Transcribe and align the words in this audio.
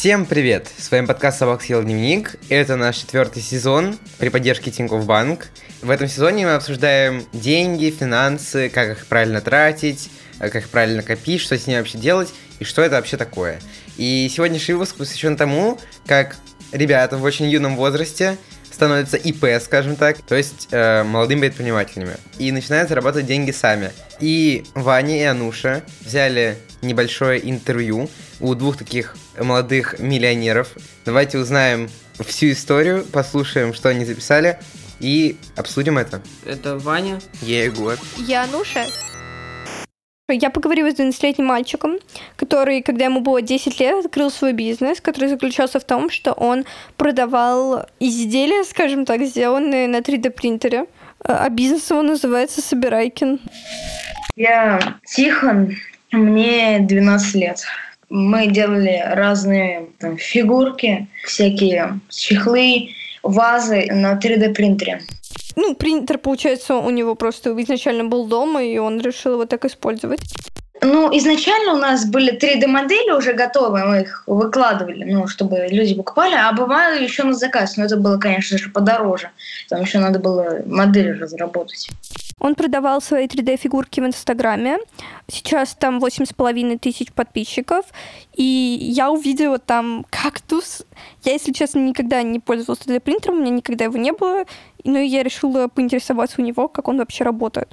Всем 0.00 0.24
привет! 0.24 0.66
С 0.78 0.90
вами 0.90 1.04
подкаст 1.04 1.40
«Собак 1.40 1.60
съел 1.60 1.82
дневник». 1.82 2.36
Это 2.48 2.76
наш 2.76 2.96
четвертый 2.96 3.42
сезон 3.42 3.98
при 4.16 4.30
поддержке 4.30 4.70
Тинькофф 4.70 5.04
Банк. 5.04 5.48
В 5.82 5.90
этом 5.90 6.08
сезоне 6.08 6.46
мы 6.46 6.54
обсуждаем 6.54 7.26
деньги, 7.34 7.90
финансы, 7.90 8.70
как 8.70 8.92
их 8.92 9.04
правильно 9.04 9.42
тратить, 9.42 10.08
как 10.38 10.56
их 10.56 10.70
правильно 10.70 11.02
копить, 11.02 11.42
что 11.42 11.58
с 11.58 11.66
ними 11.66 11.80
вообще 11.80 11.98
делать 11.98 12.32
и 12.60 12.64
что 12.64 12.80
это 12.80 12.96
вообще 12.96 13.18
такое. 13.18 13.60
И 13.98 14.30
сегодняшний 14.34 14.72
выпуск 14.72 14.96
посвящен 14.96 15.36
тому, 15.36 15.78
как 16.06 16.38
ребята 16.72 17.18
в 17.18 17.22
очень 17.22 17.50
юном 17.50 17.76
возрасте 17.76 18.38
становятся 18.72 19.18
ИП, 19.18 19.62
скажем 19.62 19.96
так, 19.96 20.22
то 20.22 20.34
есть 20.34 20.68
э, 20.70 21.02
молодыми 21.02 21.40
предпринимателями, 21.40 22.16
и 22.38 22.50
начинают 22.52 22.88
зарабатывать 22.88 23.26
деньги 23.26 23.50
сами. 23.50 23.90
И 24.18 24.64
Ваня 24.74 25.18
и 25.18 25.24
Ануша 25.24 25.82
взяли 26.00 26.56
небольшое 26.80 27.38
интервью 27.50 28.08
у 28.40 28.54
двух 28.54 28.78
таких 28.78 29.16
молодых 29.44 29.98
миллионеров. 29.98 30.74
Давайте 31.04 31.38
узнаем 31.38 31.88
всю 32.20 32.52
историю, 32.52 33.04
послушаем, 33.04 33.74
что 33.74 33.88
они 33.88 34.04
записали, 34.04 34.58
и 35.00 35.36
обсудим 35.56 35.98
это. 35.98 36.20
Это 36.44 36.78
Ваня. 36.78 37.20
Я 37.42 37.64
Егор. 37.64 37.98
Я 38.18 38.44
Ануша. 38.44 38.86
Я 40.28 40.50
поговорила 40.50 40.90
с 40.90 40.94
12-летним 40.94 41.46
мальчиком, 41.46 41.98
который, 42.36 42.82
когда 42.82 43.06
ему 43.06 43.20
было 43.20 43.42
10 43.42 43.80
лет, 43.80 44.04
открыл 44.04 44.30
свой 44.30 44.52
бизнес, 44.52 45.00
который 45.00 45.28
заключался 45.28 45.80
в 45.80 45.84
том, 45.84 46.08
что 46.08 46.32
он 46.32 46.64
продавал 46.96 47.86
изделия, 47.98 48.62
скажем 48.64 49.04
так, 49.06 49.22
сделанные 49.22 49.88
на 49.88 49.98
3D 49.98 50.30
принтере. 50.30 50.86
А 51.24 51.48
бизнес 51.48 51.90
его 51.90 52.02
называется 52.02 52.62
Собирайкин. 52.62 53.40
Я 54.36 54.98
Тихон, 55.04 55.76
мне 56.12 56.78
12 56.80 57.34
лет. 57.34 57.64
Мы 58.10 58.48
делали 58.48 59.02
разные 59.06 59.86
там, 59.98 60.18
фигурки, 60.18 61.06
всякие 61.24 62.00
чехлы, 62.08 62.90
вазы 63.22 63.86
на 63.90 64.18
3D 64.18 64.52
принтере. 64.52 65.00
Ну, 65.56 65.74
принтер, 65.74 66.18
получается, 66.18 66.76
у 66.76 66.90
него 66.90 67.14
просто 67.14 67.50
изначально 67.62 68.04
был 68.04 68.26
дома, 68.26 68.62
и 68.62 68.78
он 68.78 69.00
решил 69.00 69.34
его 69.34 69.46
так 69.46 69.64
использовать. 69.64 70.20
Ну, 70.82 71.10
изначально 71.16 71.74
у 71.74 71.78
нас 71.78 72.06
были 72.06 72.32
3D-модели 72.32 73.10
уже 73.10 73.34
готовые, 73.34 73.84
мы 73.84 74.00
их 74.02 74.22
выкладывали, 74.26 75.04
ну, 75.04 75.26
чтобы 75.26 75.66
люди 75.70 75.94
покупали, 75.94 76.34
а 76.34 76.52
бывало 76.52 76.94
еще 76.94 77.24
на 77.24 77.34
заказ, 77.34 77.76
но 77.76 77.84
это 77.84 77.96
было, 77.96 78.18
конечно 78.18 78.56
же, 78.56 78.70
подороже. 78.70 79.30
Там 79.68 79.82
еще 79.82 79.98
надо 79.98 80.18
было 80.18 80.60
модель 80.64 81.12
разработать. 81.12 81.90
Он 82.40 82.54
продавал 82.54 83.02
свои 83.02 83.26
3D-фигурки 83.26 84.00
в 84.00 84.06
Инстаграме. 84.06 84.78
Сейчас 85.28 85.74
там 85.78 86.00
восемь 86.00 86.24
с 86.24 86.32
половиной 86.32 86.78
тысяч 86.78 87.12
подписчиков. 87.12 87.84
И 88.34 88.42
я 88.42 89.10
увидела 89.10 89.58
там 89.58 90.06
кактус. 90.08 90.86
Я, 91.22 91.32
если 91.32 91.52
честно, 91.52 91.80
никогда 91.80 92.22
не 92.22 92.40
пользовалась 92.40 92.80
3D-принтером, 92.80 93.36
у 93.36 93.40
меня 93.42 93.50
никогда 93.50 93.84
его 93.84 93.98
не 93.98 94.12
было. 94.12 94.46
И 94.82 94.90
я 94.90 95.22
решила 95.22 95.68
поинтересоваться 95.68 96.40
у 96.40 96.44
него, 96.44 96.66
как 96.68 96.88
он 96.88 96.96
вообще 96.96 97.24
работает. 97.24 97.68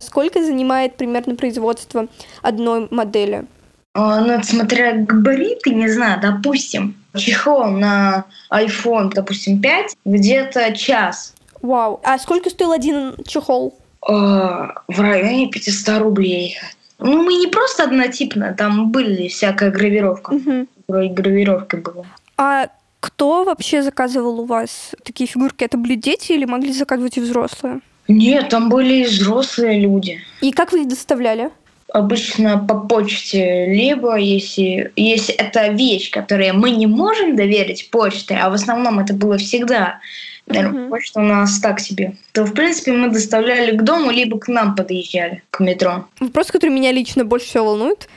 Сколько 0.00 0.42
занимает 0.42 0.96
примерно 0.96 1.36
производство 1.36 2.08
одной 2.42 2.88
модели? 2.90 3.46
А, 3.94 4.20
ну, 4.20 4.42
смотря 4.42 4.94
габариты, 4.94 5.70
не 5.70 5.88
знаю, 5.88 6.20
допустим, 6.20 6.96
чехол 7.16 7.66
на 7.66 8.24
iPhone, 8.50 9.12
допустим, 9.12 9.60
5, 9.60 9.96
где-то 10.04 10.74
час. 10.74 11.34
Вау. 11.60 12.00
А 12.02 12.18
сколько 12.18 12.50
стоил 12.50 12.72
один 12.72 13.14
чехол? 13.26 13.78
А, 14.00 14.72
в 14.88 15.00
районе 15.00 15.48
500 15.48 15.98
рублей. 15.98 16.58
Ну, 16.98 17.22
мы 17.22 17.34
не 17.34 17.46
просто 17.46 17.84
однотипно, 17.84 18.54
там 18.56 18.90
были 18.90 19.28
всякая 19.28 19.70
гравировка. 19.70 20.32
Угу. 20.32 20.66
Гравировка 20.88 21.76
была. 21.76 22.06
А 22.36 22.68
кто 23.00 23.44
вообще 23.44 23.82
заказывал 23.82 24.40
у 24.40 24.44
вас 24.44 24.92
такие 25.04 25.26
фигурки? 25.26 25.64
Это 25.64 25.76
были 25.76 25.94
дети 25.94 26.32
или 26.32 26.44
могли 26.44 26.72
заказывать 26.72 27.18
и 27.18 27.20
взрослые? 27.20 27.80
Нет, 28.10 28.48
там 28.48 28.68
были 28.68 29.02
и 29.02 29.04
взрослые 29.04 29.78
люди. 29.78 30.20
И 30.40 30.50
как 30.50 30.72
вы 30.72 30.82
их 30.82 30.88
доставляли? 30.88 31.50
Обычно 31.92 32.58
по 32.58 32.74
почте, 32.74 33.66
либо 33.66 34.16
если, 34.16 34.92
если 34.96 35.34
это 35.34 35.68
вещь, 35.68 36.10
которую 36.10 36.54
мы 36.54 36.70
не 36.70 36.86
можем 36.86 37.36
доверить 37.36 37.90
почте, 37.90 38.34
а 38.34 38.50
в 38.50 38.54
основном 38.54 38.98
это 38.98 39.14
было 39.14 39.38
всегда, 39.38 40.00
mm-hmm. 40.46 40.88
почта 40.88 41.20
у 41.20 41.24
нас 41.24 41.60
так 41.60 41.80
себе, 41.80 42.16
то, 42.32 42.44
в 42.44 42.52
принципе, 42.52 42.92
мы 42.92 43.10
доставляли 43.10 43.76
к 43.76 43.82
дому, 43.82 44.10
либо 44.10 44.38
к 44.38 44.48
нам 44.48 44.74
подъезжали, 44.74 45.42
к 45.50 45.60
метро. 45.60 46.06
Вопрос, 46.20 46.48
который 46.48 46.70
меня 46.70 46.92
лично 46.92 47.24
больше 47.24 47.46
всего 47.46 47.66
волнует, 47.66 48.08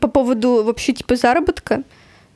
по 0.00 0.08
поводу 0.08 0.62
вообще 0.64 0.92
типа 0.92 1.16
заработка. 1.16 1.82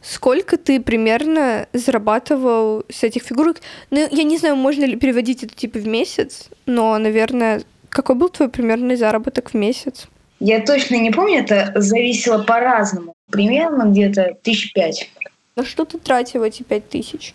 Сколько 0.09 0.57
ты 0.57 0.81
примерно 0.81 1.67
зарабатывал 1.73 2.85
с 2.89 3.03
этих 3.03 3.25
фигурок? 3.25 3.57
Ну, 3.91 4.07
я 4.09 4.23
не 4.23 4.39
знаю, 4.39 4.55
можно 4.55 4.85
ли 4.85 4.95
переводить 4.95 5.43
это 5.43 5.53
типа 5.53 5.81
в 5.81 5.87
месяц, 5.89 6.49
но, 6.65 6.97
наверное, 6.97 7.63
какой 7.89 8.15
был 8.15 8.29
твой 8.29 8.49
примерный 8.49 8.95
заработок 8.95 9.51
в 9.51 9.55
месяц? 9.55 10.07
Я 10.39 10.61
точно 10.65 10.95
не 10.97 11.11
помню, 11.11 11.41
это 11.41 11.73
зависело 11.75 12.45
по-разному. 12.45 13.15
Примерно 13.31 13.91
где-то 13.91 14.37
тысяч 14.43 14.73
пять. 14.73 15.11
На 15.57 15.65
что 15.65 15.85
ты 15.85 15.99
тратил 15.99 16.45
эти 16.45 16.63
пять 16.63 16.89
тысяч? 16.89 17.35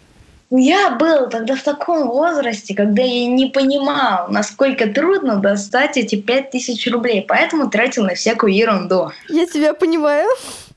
Я 0.49 0.91
был 0.91 1.29
тогда 1.29 1.55
в 1.55 1.63
таком 1.63 2.07
возрасте, 2.07 2.73
когда 2.75 3.01
я 3.03 3.25
не 3.25 3.47
понимал, 3.47 4.29
насколько 4.29 4.87
трудно 4.87 5.37
достать 5.37 5.97
эти 5.97 6.15
пять 6.15 6.51
тысяч 6.51 6.89
рублей, 6.91 7.25
поэтому 7.27 7.69
тратил 7.69 8.03
на 8.03 8.15
всякую 8.15 8.53
ерунду. 8.53 9.11
Я 9.29 9.45
тебя 9.45 9.73
понимаю. 9.73 10.27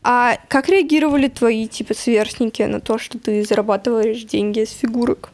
А 0.04 0.36
как 0.48 0.68
реагировали 0.68 1.28
твои 1.28 1.66
типа 1.66 1.94
сверстники 1.94 2.62
на 2.62 2.80
то, 2.80 2.98
что 2.98 3.18
ты 3.18 3.42
зарабатываешь 3.42 4.22
деньги 4.24 4.64
с 4.64 4.70
фигурок? 4.70 5.30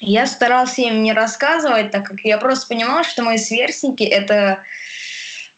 Я 0.00 0.26
старался 0.26 0.80
им 0.80 1.02
не 1.02 1.12
рассказывать, 1.12 1.90
так 1.90 2.06
как 2.06 2.20
я 2.22 2.38
просто 2.38 2.68
понимал, 2.68 3.04
что 3.04 3.22
мои 3.22 3.36
сверстники 3.36 4.02
это 4.02 4.64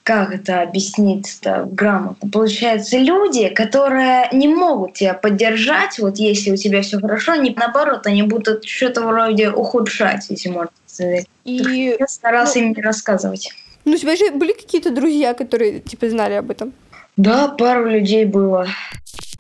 как 0.02 0.32
это 0.32 0.62
объяснить-то 0.62 1.68
грамотно? 1.70 2.30
Получается, 2.30 2.96
люди, 2.96 3.48
которые 3.48 4.28
не 4.32 4.46
могут 4.46 4.94
тебя 4.94 5.14
поддержать, 5.14 5.98
вот 5.98 6.18
если 6.18 6.52
у 6.52 6.56
тебя 6.56 6.82
все 6.82 7.00
хорошо, 7.00 7.32
они 7.32 7.52
наоборот, 7.56 8.06
они 8.06 8.22
будут 8.22 8.64
что-то 8.64 9.02
вроде 9.02 9.50
ухудшать, 9.50 10.26
если 10.28 10.48
можно 10.48 10.70
сказать. 10.86 11.26
И 11.44 11.96
я 11.98 12.06
старался 12.06 12.60
ну, 12.60 12.66
им 12.66 12.74
не 12.74 12.82
рассказывать. 12.82 13.52
Ну, 13.84 13.94
у 13.94 13.96
тебя 13.96 14.14
же 14.14 14.30
были 14.30 14.52
какие-то 14.52 14.90
друзья, 14.90 15.34
которые 15.34 15.80
типа 15.80 16.08
знали 16.08 16.34
об 16.34 16.52
этом? 16.52 16.72
Да, 17.16 17.48
пару 17.48 17.88
людей 17.88 18.24
было. 18.24 18.66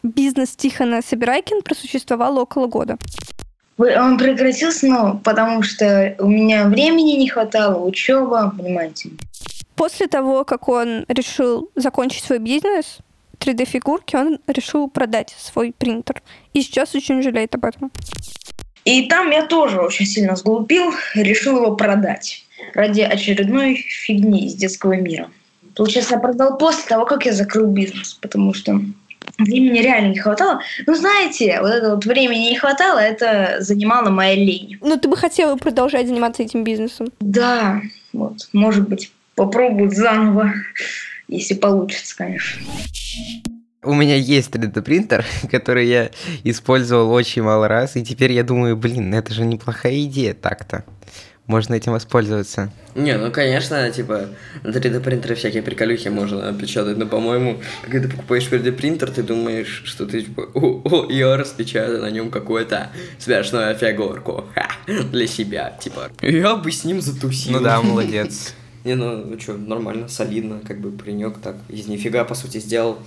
Бизнес 0.02 0.56
Тихона 0.56 1.02
Собирайкин 1.02 1.62
просуществовал 1.62 2.38
около 2.38 2.66
года. 2.66 2.96
Он 3.78 4.16
прекратился, 4.16 4.86
ну, 4.86 5.18
потому 5.22 5.62
что 5.62 6.16
у 6.18 6.28
меня 6.28 6.66
времени 6.66 7.12
не 7.12 7.28
хватало, 7.28 7.84
учеба, 7.84 8.54
понимаете. 8.56 9.10
После 9.74 10.06
того, 10.06 10.44
как 10.44 10.68
он 10.68 11.04
решил 11.08 11.70
закончить 11.74 12.24
свой 12.24 12.38
бизнес, 12.38 12.98
3D-фигурки, 13.38 14.16
он 14.16 14.38
решил 14.46 14.88
продать 14.88 15.36
свой 15.38 15.74
принтер. 15.76 16.22
И 16.54 16.62
сейчас 16.62 16.94
очень 16.94 17.22
жалеет 17.22 17.54
об 17.54 17.66
этом. 17.66 17.92
И 18.86 19.06
там 19.08 19.30
я 19.30 19.44
тоже 19.44 19.80
очень 19.80 20.06
сильно 20.06 20.36
сглупил, 20.36 20.94
решил 21.14 21.56
его 21.56 21.76
продать 21.76 22.46
ради 22.72 23.02
очередной 23.02 23.74
фигни 23.74 24.46
из 24.46 24.54
детского 24.54 24.94
мира. 24.94 25.28
Получается, 25.76 26.14
я 26.14 26.20
продал 26.20 26.56
после 26.56 26.88
того, 26.88 27.04
как 27.04 27.26
я 27.26 27.32
закрыл 27.32 27.66
бизнес, 27.66 28.14
потому 28.14 28.54
что 28.54 28.80
времени 29.38 29.80
реально 29.80 30.12
не 30.12 30.18
хватало. 30.18 30.60
Ну, 30.86 30.94
знаете, 30.94 31.58
вот 31.60 31.70
это 31.70 31.94
вот 31.94 32.04
времени 32.06 32.50
не 32.50 32.58
хватало, 32.58 32.98
это 32.98 33.56
занимало 33.60 34.08
моя 34.08 34.34
лень. 34.34 34.78
Ну, 34.80 34.96
ты 34.96 35.08
бы 35.08 35.16
хотела 35.16 35.56
продолжать 35.56 36.06
заниматься 36.08 36.42
этим 36.42 36.64
бизнесом? 36.64 37.08
Да, 37.20 37.82
вот, 38.12 38.48
может 38.52 38.88
быть, 38.88 39.12
попробовать 39.34 39.94
заново, 39.94 40.54
если 41.28 41.54
получится, 41.54 42.16
конечно. 42.16 42.62
У 43.82 43.94
меня 43.94 44.16
есть 44.16 44.50
3D 44.50 44.80
принтер, 44.82 45.24
который 45.50 45.86
я 45.86 46.10
использовал 46.42 47.12
очень 47.12 47.42
мало 47.42 47.68
раз, 47.68 47.96
и 47.96 48.04
теперь 48.04 48.32
я 48.32 48.42
думаю, 48.42 48.76
блин, 48.76 49.12
это 49.12 49.34
же 49.34 49.44
неплохая 49.44 50.02
идея 50.04 50.32
так-то 50.32 50.84
можно 51.46 51.74
этим 51.74 51.92
воспользоваться. 51.92 52.70
Не, 52.94 53.16
ну 53.16 53.30
конечно, 53.30 53.90
типа, 53.90 54.28
на 54.62 54.70
3D 54.70 55.00
принтере 55.00 55.34
всякие 55.34 55.62
приколюхи 55.62 56.08
можно 56.08 56.52
печатать, 56.52 56.96
но, 56.96 57.06
по-моему, 57.06 57.60
когда 57.82 58.08
ты 58.08 58.08
покупаешь 58.08 58.48
3D 58.50 58.72
принтер, 58.72 59.10
ты 59.10 59.22
думаешь, 59.22 59.82
что 59.84 60.06
ты, 60.06 60.22
типа, 60.22 60.48
о, 60.54 60.82
о 60.84 61.10
я 61.10 61.36
распечатаю 61.36 62.00
на 62.02 62.10
нем 62.10 62.30
какую-то 62.30 62.90
смешную 63.18 63.74
фигурку 63.76 64.44
ха, 64.54 64.68
для 64.86 65.26
себя, 65.26 65.76
типа, 65.80 66.10
я 66.22 66.56
бы 66.56 66.72
с 66.72 66.84
ним 66.84 67.00
затусил. 67.00 67.52
Ну 67.52 67.60
да, 67.60 67.80
молодец. 67.80 68.54
Не, 68.84 68.94
ну, 68.94 69.36
что, 69.40 69.54
нормально, 69.54 70.06
солидно, 70.06 70.60
как 70.64 70.80
бы 70.80 70.92
принёк 70.92 71.38
так, 71.40 71.56
из 71.68 71.88
нифига, 71.88 72.24
по 72.24 72.36
сути, 72.36 72.58
сделал 72.58 72.98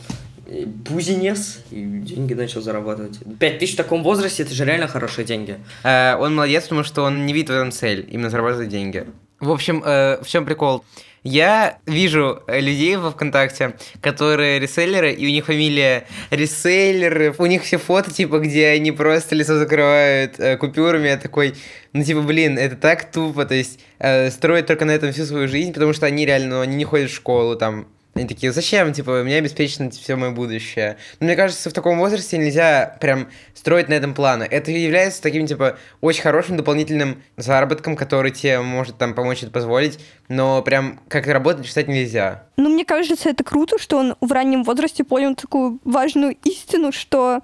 бузинес 0.65 1.63
и 1.71 1.83
деньги 1.83 2.33
начал 2.33 2.61
зарабатывать. 2.61 3.19
Пять 3.39 3.59
тысяч 3.59 3.73
в 3.73 3.77
таком 3.77 4.03
возрасте, 4.03 4.43
это 4.43 4.53
же 4.53 4.65
реально 4.65 4.87
хорошие 4.87 5.25
деньги. 5.25 5.57
Э, 5.83 6.15
он 6.15 6.35
молодец, 6.35 6.63
потому 6.63 6.83
что 6.83 7.03
он 7.03 7.25
не 7.25 7.33
видит 7.33 7.49
в 7.49 7.53
этом 7.53 7.71
цель, 7.71 8.07
именно 8.09 8.29
зарабатывать 8.29 8.69
деньги. 8.69 9.05
В 9.39 9.51
общем, 9.51 9.83
э, 9.85 10.21
в 10.21 10.27
чем 10.27 10.45
прикол? 10.45 10.83
Я 11.23 11.79
вижу 11.85 12.43
э, 12.47 12.61
людей 12.61 12.95
во 12.95 13.11
ВКонтакте, 13.11 13.75
которые 14.01 14.59
реселлеры, 14.59 15.11
и 15.11 15.25
у 15.25 15.29
них 15.29 15.45
фамилия 15.45 16.05
реселлеры, 16.29 17.35
у 17.37 17.45
них 17.45 17.63
все 17.63 17.77
фото, 17.77 18.11
типа, 18.11 18.39
где 18.39 18.67
они 18.67 18.91
просто 18.93 19.35
лицо 19.35 19.57
закрывают 19.57 20.39
э, 20.39 20.55
купюрами, 20.55 21.09
я 21.09 21.17
такой, 21.17 21.55
ну, 21.91 22.03
типа, 22.03 22.21
блин, 22.21 22.57
это 22.57 22.77
так 22.77 23.11
тупо, 23.11 23.45
то 23.45 23.53
есть 23.53 23.81
э, 23.99 24.29
строят 24.29 24.67
только 24.67 24.85
на 24.85 24.91
этом 24.91 25.11
всю 25.11 25.25
свою 25.25 25.49
жизнь, 25.49 25.73
потому 25.73 25.91
что 25.91 26.05
они 26.05 26.25
реально, 26.25 26.55
ну, 26.55 26.61
они 26.61 26.77
не 26.77 26.85
ходят 26.85 27.11
в 27.11 27.15
школу, 27.15 27.57
там, 27.57 27.87
они 28.15 28.27
такие, 28.27 28.51
зачем, 28.51 28.91
типа, 28.91 29.23
меня 29.23 29.37
обеспечено 29.37 29.89
все 29.91 30.15
мое 30.15 30.31
будущее. 30.31 30.97
Но 31.19 31.27
мне 31.27 31.35
кажется, 31.35 31.69
в 31.69 31.73
таком 31.73 31.99
возрасте 31.99 32.37
нельзя 32.37 32.97
прям 32.99 33.29
строить 33.53 33.87
на 33.87 33.93
этом 33.93 34.13
планы. 34.13 34.47
Это 34.49 34.71
является 34.71 35.21
таким, 35.21 35.45
типа, 35.45 35.77
очень 36.01 36.23
хорошим 36.23 36.57
дополнительным 36.57 37.21
заработком, 37.37 37.95
который 37.95 38.31
тебе 38.31 38.59
может 38.61 38.97
там 38.97 39.13
помочь 39.13 39.43
это 39.43 39.51
позволить, 39.51 39.99
но 40.27 40.61
прям 40.61 40.99
как 41.07 41.27
работать 41.27 41.65
читать 41.65 41.87
нельзя. 41.87 42.43
Ну, 42.57 42.69
мне 42.69 42.83
кажется, 42.83 43.29
это 43.29 43.43
круто, 43.43 43.77
что 43.79 43.97
он 43.97 44.15
в 44.19 44.31
раннем 44.31 44.63
возрасте 44.63 45.03
понял 45.03 45.35
такую 45.35 45.79
важную 45.83 46.35
истину, 46.43 46.91
что 46.91 47.41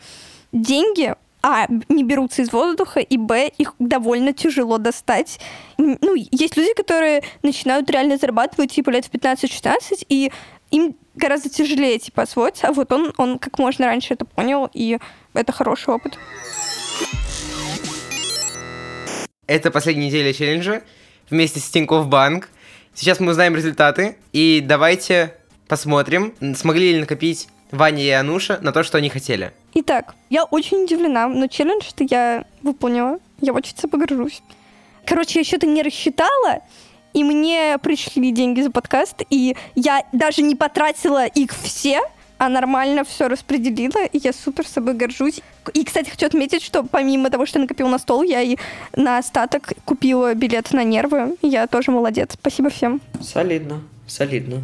деньги 0.52 1.14
а, 1.48 1.68
не 1.90 2.04
берутся 2.04 2.42
из 2.42 2.52
воздуха, 2.52 3.00
и 3.00 3.18
б, 3.18 3.52
их 3.60 3.76
довольно 3.78 4.34
тяжело 4.34 4.80
достать. 4.80 5.40
Ну, 5.78 6.16
есть 6.16 6.58
люди, 6.58 6.74
которые 6.74 7.22
начинают 7.44 7.88
реально 7.92 8.18
зарабатывать, 8.18 8.72
типа, 8.72 8.90
лет 8.90 9.06
в 9.06 9.12
15-16, 9.12 10.06
и 10.10 10.32
им 10.75 10.95
гораздо 11.16 11.50
тяжелее, 11.50 11.98
типа, 12.00 12.24
освоиться, 12.24 12.68
а 12.68 12.74
вот 12.74 12.92
он, 12.92 13.13
он 13.18 13.39
как 13.39 13.57
можно 13.60 13.86
раньше 13.86 14.13
это 14.13 14.25
понял, 14.25 14.69
и 14.74 15.00
это 15.33 15.51
хороший 15.51 15.94
опыт. 15.94 16.18
Это 19.48 19.72
последняя 19.72 20.07
неделя 20.07 20.33
челленджа 20.33 20.81
вместе 21.30 21.60
с 21.60 21.69
Тинькофф 21.69 22.07
Банк. 22.07 22.50
Сейчас 22.94 23.19
мы 23.19 23.31
узнаем 23.31 23.56
результаты, 23.56 24.18
и 24.33 24.62
давайте 24.62 25.36
посмотрим, 25.68 26.33
смогли 26.56 26.94
ли 26.94 27.00
накопить 27.00 27.48
Ваня 27.71 28.04
и 28.04 28.10
Ануша 28.10 28.60
на 28.62 28.71
то, 28.71 28.83
что 28.83 28.98
они 28.98 29.10
хотели. 29.10 29.51
Итак, 29.74 30.16
я 30.30 30.44
очень 30.44 30.83
удивлена, 30.83 31.28
но 31.28 31.48
челлендж-то 31.48 32.06
я 32.10 32.45
выполнила. 32.62 33.19
Я 33.42 33.54
очень 33.54 33.75
собой 33.75 34.06
горжусь. 34.06 34.42
Короче, 35.06 35.39
я 35.39 35.45
что-то 35.45 35.68
не 35.68 35.83
рассчитала, 35.83 36.62
и 37.16 37.24
мне 37.24 37.78
пришли 37.82 38.32
деньги 38.32 38.62
за 38.62 38.70
подкаст, 38.70 39.24
и 39.30 39.56
я 39.74 40.04
даже 40.12 40.42
не 40.42 40.54
потратила 40.54 41.26
их 41.26 41.52
все, 41.64 42.02
а 42.38 42.50
нормально 42.50 43.06
все 43.06 43.30
распределила, 43.30 44.04
и 44.04 44.18
я 44.18 44.34
супер 44.34 44.68
собой 44.68 44.96
горжусь. 44.96 45.40
И, 45.74 45.86
кстати, 45.86 46.10
хочу 46.10 46.26
отметить, 46.26 46.62
что 46.62 46.84
помимо 46.84 47.30
того, 47.30 47.46
что 47.46 47.58
я 47.58 47.64
накопила 47.64 47.88
на 47.88 48.00
стол, 48.00 48.22
я 48.24 48.42
и 48.42 48.58
на 48.98 49.18
остаток 49.18 49.72
купила 49.86 50.34
билет 50.34 50.74
на 50.74 50.84
нервы. 50.84 51.38
Я 51.42 51.68
тоже 51.68 51.92
молодец. 51.92 52.32
Спасибо 52.34 52.70
всем. 52.70 53.00
Солидно, 53.22 53.82
солидно. 54.06 54.64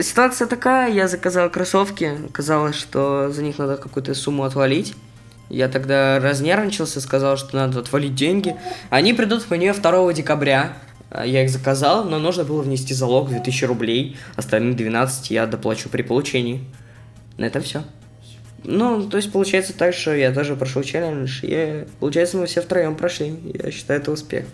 Ситуация 0.00 0.46
такая, 0.46 0.92
я 0.92 1.08
заказал 1.08 1.50
кроссовки, 1.50 2.16
казалось, 2.32 2.76
что 2.76 3.32
за 3.32 3.42
них 3.42 3.58
надо 3.58 3.76
какую-то 3.76 4.14
сумму 4.14 4.44
отвалить. 4.44 4.94
Я 5.50 5.68
тогда 5.68 6.20
разнервничался, 6.20 7.00
сказал, 7.00 7.36
что 7.36 7.56
надо 7.56 7.80
отвалить 7.80 8.14
деньги. 8.14 8.54
Они 8.88 9.12
придут 9.12 9.50
мне 9.50 9.72
2 9.74 10.12
декабря. 10.12 10.74
А, 11.12 11.26
я 11.26 11.44
их 11.44 11.50
заказал, 11.50 12.04
но 12.04 12.18
нужно 12.18 12.44
было 12.44 12.62
внести 12.62 12.94
залог 12.94 13.28
2000 13.28 13.64
рублей. 13.66 14.16
Остальные 14.36 14.74
12 14.74 15.30
я 15.30 15.46
доплачу 15.46 15.88
при 15.90 16.02
получении. 16.02 16.64
На 17.36 17.44
этом 17.44 17.62
все. 17.62 17.84
Ну, 18.64 19.08
то 19.08 19.16
есть 19.18 19.30
получается 19.30 19.76
так, 19.76 19.92
что 19.92 20.14
я 20.14 20.32
тоже 20.32 20.56
прошел 20.56 20.82
челлендж, 20.82 21.40
и 21.42 21.84
получается 22.00 22.36
мы 22.38 22.46
все 22.46 22.62
втроем 22.62 22.94
прошли. 22.94 23.34
Я 23.62 23.70
считаю, 23.70 24.00
это 24.00 24.12
успех. 24.12 24.46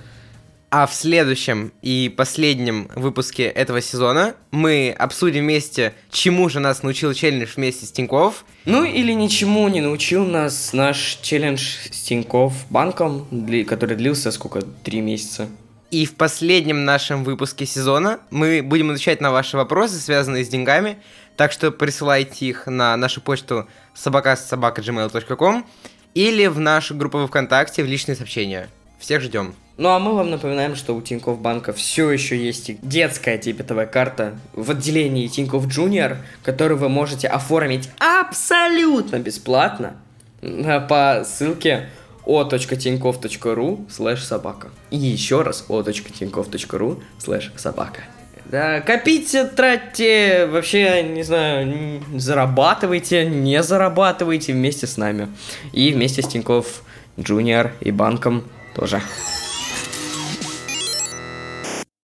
А 0.71 0.87
в 0.87 0.95
следующем 0.95 1.73
и 1.81 2.13
последнем 2.15 2.91
выпуске 2.95 3.45
этого 3.45 3.81
сезона 3.81 4.35
мы 4.51 4.95
обсудим 4.99 5.45
вместе, 5.45 5.95
чему 6.11 6.49
же 6.49 6.61
нас 6.61 6.83
научил 6.83 7.15
челлендж 7.15 7.51
вместе 7.57 7.87
с 7.87 7.93
Тиньков. 7.93 8.45
Ну 8.65 8.85
или 8.85 9.13
ничему 9.13 9.67
не 9.69 9.81
научил 9.81 10.27
нас 10.27 10.73
наш 10.73 11.19
челлендж 11.23 11.77
с 11.91 12.01
Тиньков 12.03 12.53
банком, 12.69 13.27
который 13.67 13.97
длился 13.97 14.31
сколько? 14.31 14.63
Три 14.83 15.01
месяца. 15.01 15.49
И 15.91 16.05
в 16.05 16.17
последнем 16.17 16.85
нашем 16.85 17.25
выпуске 17.25 17.65
сезона 17.65 18.21
мы 18.31 18.61
будем 18.63 18.91
отвечать 18.91 19.23
на 19.23 19.31
ваши 19.31 19.57
вопросы, 19.57 19.99
связанные 19.99 20.45
с 20.45 20.49
деньгами. 20.49 20.99
Так 21.37 21.51
что 21.51 21.71
присылайте 21.71 22.47
их 22.47 22.67
на 22.67 22.95
нашу 22.97 23.23
почту 23.23 23.67
собака.gmail.com 23.95 25.67
или 26.15 26.47
в 26.47 26.61
нашу 26.61 26.95
группу 26.95 27.27
ВКонтакте 27.27 27.83
в 27.83 27.87
личные 27.87 28.17
сообщения. 28.17 28.69
Всех 28.99 29.23
ждем. 29.23 29.55
Ну 29.79 29.89
а 29.91 29.99
мы 29.99 30.15
вам 30.15 30.31
напоминаем, 30.31 30.75
что 30.75 30.95
у 30.95 31.01
Тинькофф 31.01 31.39
Банка 31.39 31.73
все 31.73 32.11
еще 32.11 32.37
есть 32.37 32.81
детская 32.83 33.39
дебетовая 33.39 33.87
карта 33.87 34.35
в 34.53 34.73
отделении 34.73 35.29
Тинькофф 35.29 35.67
Junior, 35.67 36.17
которую 36.43 36.79
вы 36.79 36.89
можете 36.89 37.29
оформить 37.29 37.89
абсолютно 37.99 39.21
бесплатно 39.21 39.97
по 40.41 41.23
ссылке 41.25 41.89
o.tinkoff.ru 42.29 43.91
слэш 43.91 44.23
собака. 44.23 44.69
И 44.91 44.99
еще 44.99 45.43
раз 45.43 45.65
o.tinkoff.ru 45.69 47.03
слэш 47.19 47.53
собака. 47.57 48.03
Да, 48.45 48.81
копите, 48.81 49.45
тратьте, 49.45 50.47
вообще, 50.47 51.03
не 51.03 51.23
знаю, 51.23 52.03
зарабатывайте, 52.17 53.27
не 53.27 53.63
зарабатывайте 53.63 54.53
вместе 54.53 54.87
с 54.87 54.97
нами. 54.97 55.29
И 55.73 55.93
вместе 55.93 56.23
с 56.23 56.29
Тинькофф 56.29 56.83
Junior 57.17 57.73
и 57.81 57.91
банком 57.91 58.45
тоже. 58.75 59.03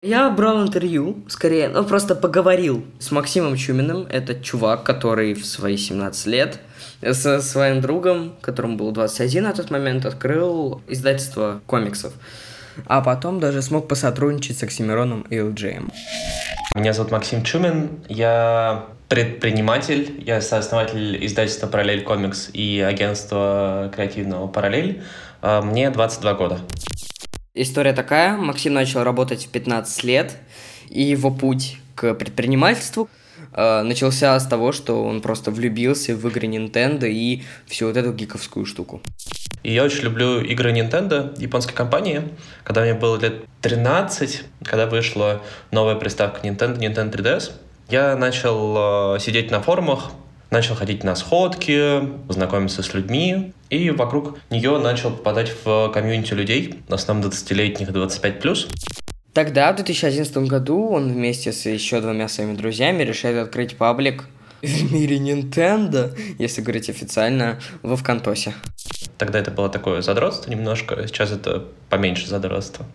Я 0.02 0.30
брал 0.30 0.64
интервью, 0.64 1.24
скорее, 1.28 1.70
ну 1.70 1.84
просто 1.86 2.14
поговорил 2.14 2.84
с 3.00 3.12
Максимом 3.12 3.56
Чуминым. 3.56 4.06
Это 4.10 4.36
чувак, 4.36 4.84
который 4.84 5.34
в 5.34 5.46
свои 5.46 5.78
17 5.78 6.26
лет 6.28 6.60
со 7.12 7.42
своим 7.42 7.82
другом, 7.82 8.36
которому 8.42 8.78
было 8.78 8.92
21 8.92 9.44
на 9.44 9.54
тот 9.54 9.70
момент, 9.70 10.06
открыл 10.06 10.82
издательство 10.88 11.62
комиксов. 11.66 12.14
А 12.86 13.02
потом 13.02 13.40
даже 13.40 13.62
смог 13.62 13.88
посотрудничать 13.88 14.58
с 14.58 14.64
Оксимироном 14.64 15.22
и 15.30 15.36
LGM. 15.36 15.92
Меня 16.76 16.94
зовут 16.94 17.12
Максим 17.12 17.44
Чумин, 17.44 18.04
я 18.10 18.86
предприниматель, 19.10 20.24
я 20.26 20.42
сооснователь 20.42 21.24
издательства 21.24 21.68
«Параллель 21.68 22.04
комикс» 22.04 22.50
и 22.52 22.80
агентства 22.80 23.92
креативного 23.94 24.48
«Параллель». 24.48 25.04
А, 25.42 25.62
мне 25.62 25.92
22 25.92 26.34
года. 26.34 26.60
История 27.54 27.94
такая. 27.94 28.38
Максим 28.38 28.74
начал 28.74 29.04
работать 29.04 29.46
в 29.46 29.50
15 29.50 30.04
лет, 30.04 30.36
и 30.90 31.04
его 31.04 31.30
путь 31.30 31.78
к 31.94 32.16
предпринимательству 32.16 33.08
начался 33.56 34.40
с 34.40 34.48
того, 34.48 34.72
что 34.72 35.04
он 35.04 35.22
просто 35.22 35.52
влюбился 35.52 36.16
в 36.16 36.28
игры 36.28 36.48
Nintendo 36.48 37.08
и 37.08 37.44
всю 37.68 37.88
вот 37.88 37.98
эту 37.98 38.14
гиковскую 38.14 38.66
штуку. 38.66 39.02
И 39.64 39.74
я 39.74 39.84
очень 39.84 40.04
люблю 40.04 40.42
игры 40.42 40.72
Nintendo, 40.72 41.40
японской 41.40 41.74
компании. 41.74 42.30
Когда 42.64 42.82
мне 42.82 42.94
было 42.94 43.18
лет 43.18 43.46
13, 43.62 44.44
когда 44.64 44.88
вышла 44.88 45.42
новая 45.72 45.96
приставка 45.96 46.46
Nintendo, 46.46 46.78
Nintendo 46.78 47.12
3DS, 47.12 47.52
я 47.90 48.16
начал 48.18 49.16
э, 49.16 49.20
сидеть 49.20 49.52
на 49.52 49.62
форумах, 49.62 50.12
начал 50.52 50.76
ходить 50.76 51.04
на 51.04 51.16
сходки, 51.16 52.02
знакомиться 52.30 52.84
с 52.84 52.94
людьми, 52.94 53.54
и 53.70 53.90
вокруг 53.90 54.38
нее 54.50 54.78
начал 54.80 55.12
попадать 55.12 55.54
в 55.64 55.90
комьюнити 55.94 56.34
людей, 56.34 56.80
в 56.88 56.94
основном 56.94 57.30
20-летних 57.30 57.90
25+. 57.90 59.03
Тогда, 59.34 59.74
в 59.74 59.78
2011 59.78 60.38
году, 60.38 60.90
он 60.90 61.12
вместе 61.12 61.52
с 61.52 61.66
еще 61.66 62.02
двумя 62.02 62.28
своими 62.28 62.56
друзьями 62.56 63.02
решает 63.02 63.38
открыть 63.38 63.76
паблик 63.76 64.26
в 64.62 64.94
мире 64.94 65.18
Nintendo, 65.18 66.16
если 66.38 66.62
говорить 66.62 66.90
официально, 66.90 67.60
во 67.82 67.98
Вконтосе. 67.98 68.54
Тогда 69.18 69.40
это 69.40 69.50
было 69.50 69.70
такое 69.70 70.02
задротство 70.02 70.52
немножко, 70.52 71.08
сейчас 71.08 71.32
это 71.32 71.66
поменьше 71.90 72.28
задротство. 72.28 72.86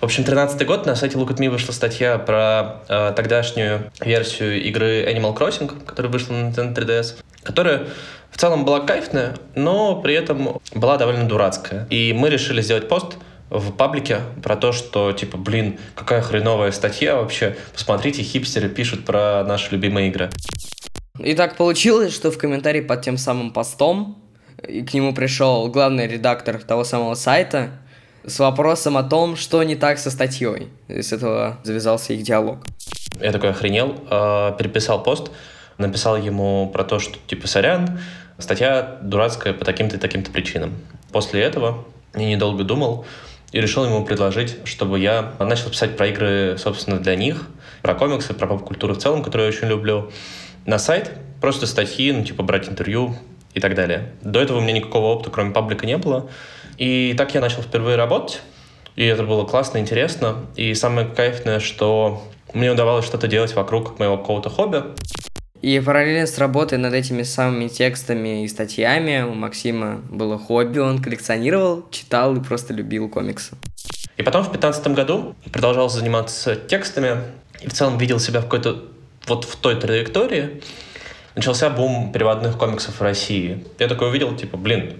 В 0.00 0.04
общем, 0.04 0.22
13 0.24 0.64
год 0.64 0.86
на 0.86 0.94
сайте 0.94 1.18
Look 1.18 1.28
at 1.28 1.38
Me 1.38 1.50
вышла 1.50 1.72
статья 1.72 2.18
про 2.18 2.84
э, 2.88 3.12
тогдашнюю 3.16 3.90
версию 4.00 4.62
игры 4.62 5.04
Animal 5.12 5.36
Crossing, 5.36 5.84
которая 5.84 6.10
вышла 6.10 6.34
на 6.34 6.48
Nintendo 6.48 6.72
3DS, 6.72 7.16
которая 7.42 7.88
в 8.30 8.38
целом 8.38 8.64
была 8.64 8.80
кайфная, 8.80 9.34
но 9.56 10.00
при 10.00 10.14
этом 10.14 10.60
была 10.72 10.96
довольно 10.98 11.24
дурацкая. 11.24 11.86
И 11.90 12.12
мы 12.12 12.30
решили 12.30 12.62
сделать 12.62 12.88
пост 12.88 13.16
в 13.50 13.72
паблике 13.72 14.20
про 14.42 14.56
то, 14.56 14.72
что, 14.72 15.12
типа, 15.12 15.38
блин, 15.38 15.78
какая 15.94 16.20
хреновая 16.20 16.70
статья 16.72 17.16
вообще. 17.16 17.56
Посмотрите, 17.72 18.22
хипстеры 18.22 18.68
пишут 18.68 19.04
про 19.04 19.44
наши 19.44 19.72
любимые 19.72 20.08
игры. 20.08 20.30
И 21.18 21.34
так 21.34 21.56
получилось, 21.56 22.14
что 22.14 22.30
в 22.30 22.38
комментарии 22.38 22.80
под 22.80 23.02
тем 23.02 23.16
самым 23.16 23.52
постом 23.52 24.22
и 24.66 24.82
к 24.82 24.94
нему 24.94 25.14
пришел 25.14 25.68
главный 25.68 26.06
редактор 26.06 26.58
того 26.62 26.84
самого 26.84 27.14
сайта, 27.14 27.70
с 28.24 28.38
вопросом 28.40 28.96
о 28.96 29.02
том, 29.02 29.36
что 29.36 29.62
не 29.62 29.76
так 29.76 29.98
со 29.98 30.10
статьей. 30.10 30.68
И 30.88 31.02
с 31.02 31.12
этого 31.12 31.58
завязался 31.62 32.12
их 32.12 32.22
диалог. 32.22 32.58
Я 33.20 33.32
такой 33.32 33.50
охренел, 33.50 33.94
э, 34.10 34.52
переписал 34.58 35.02
пост, 35.02 35.30
написал 35.78 36.16
ему 36.16 36.68
про 36.70 36.84
то, 36.84 36.98
что 36.98 37.18
типа 37.26 37.46
сорян, 37.48 38.00
статья 38.38 38.98
дурацкая 39.02 39.54
по 39.54 39.64
таким-то 39.64 39.96
и 39.96 39.98
таким-то 39.98 40.30
причинам. 40.30 40.74
После 41.12 41.40
этого 41.40 41.84
я 42.14 42.26
недолго 42.26 42.64
думал 42.64 43.06
и 43.52 43.60
решил 43.60 43.84
ему 43.84 44.04
предложить, 44.04 44.56
чтобы 44.64 44.98
я 44.98 45.32
начал 45.38 45.70
писать 45.70 45.96
про 45.96 46.08
игры, 46.08 46.56
собственно, 46.58 46.98
для 46.98 47.16
них, 47.16 47.46
про 47.82 47.94
комиксы, 47.94 48.34
про 48.34 48.46
поп-культуру 48.46 48.94
в 48.94 48.98
целом, 48.98 49.22
которую 49.22 49.50
я 49.50 49.56
очень 49.56 49.68
люблю, 49.68 50.10
на 50.66 50.78
сайт, 50.78 51.12
просто 51.40 51.66
статьи, 51.66 52.12
ну, 52.12 52.24
типа 52.24 52.42
брать 52.42 52.68
интервью 52.68 53.16
и 53.54 53.60
так 53.60 53.74
далее. 53.74 54.12
До 54.22 54.40
этого 54.40 54.58
у 54.58 54.60
меня 54.60 54.72
никакого 54.72 55.06
опыта, 55.06 55.30
кроме 55.30 55.52
паблика, 55.52 55.86
не 55.86 55.96
было. 55.96 56.28
И 56.76 57.14
так 57.16 57.34
я 57.34 57.40
начал 57.40 57.62
впервые 57.62 57.96
работать, 57.96 58.42
и 58.96 59.04
это 59.04 59.22
было 59.22 59.44
классно, 59.44 59.78
интересно. 59.78 60.46
И 60.56 60.74
самое 60.74 61.06
кайфное, 61.06 61.60
что 61.60 62.22
мне 62.52 62.70
удавалось 62.70 63.04
что-то 63.04 63.28
делать 63.28 63.54
вокруг 63.54 63.98
моего 63.98 64.18
какого-то 64.18 64.50
хобби. 64.50 64.82
И 65.60 65.80
параллельно 65.80 66.26
с 66.26 66.38
работой 66.38 66.78
над 66.78 66.94
этими 66.94 67.24
самыми 67.24 67.66
текстами 67.66 68.44
и 68.44 68.48
статьями 68.48 69.22
у 69.22 69.34
Максима 69.34 70.00
было 70.08 70.38
хобби, 70.38 70.78
он 70.78 71.02
коллекционировал, 71.02 71.84
читал 71.90 72.36
и 72.36 72.40
просто 72.40 72.72
любил 72.72 73.08
комиксы. 73.08 73.56
И 74.16 74.22
потом 74.22 74.42
в 74.42 74.50
2015 74.50 74.88
году 74.94 75.34
продолжал 75.52 75.88
заниматься 75.88 76.54
текстами 76.54 77.22
и 77.60 77.68
в 77.68 77.72
целом 77.72 77.98
видел 77.98 78.20
себя 78.20 78.40
в 78.40 78.44
какой-то 78.44 78.84
вот 79.26 79.44
в 79.44 79.56
той 79.56 79.76
траектории. 79.76 80.62
Начался 81.34 81.70
бум 81.70 82.12
переводных 82.12 82.56
комиксов 82.56 82.98
в 82.98 83.02
России. 83.02 83.64
Я 83.78 83.88
такой 83.88 84.08
увидел, 84.08 84.34
типа, 84.36 84.56
блин, 84.56 84.94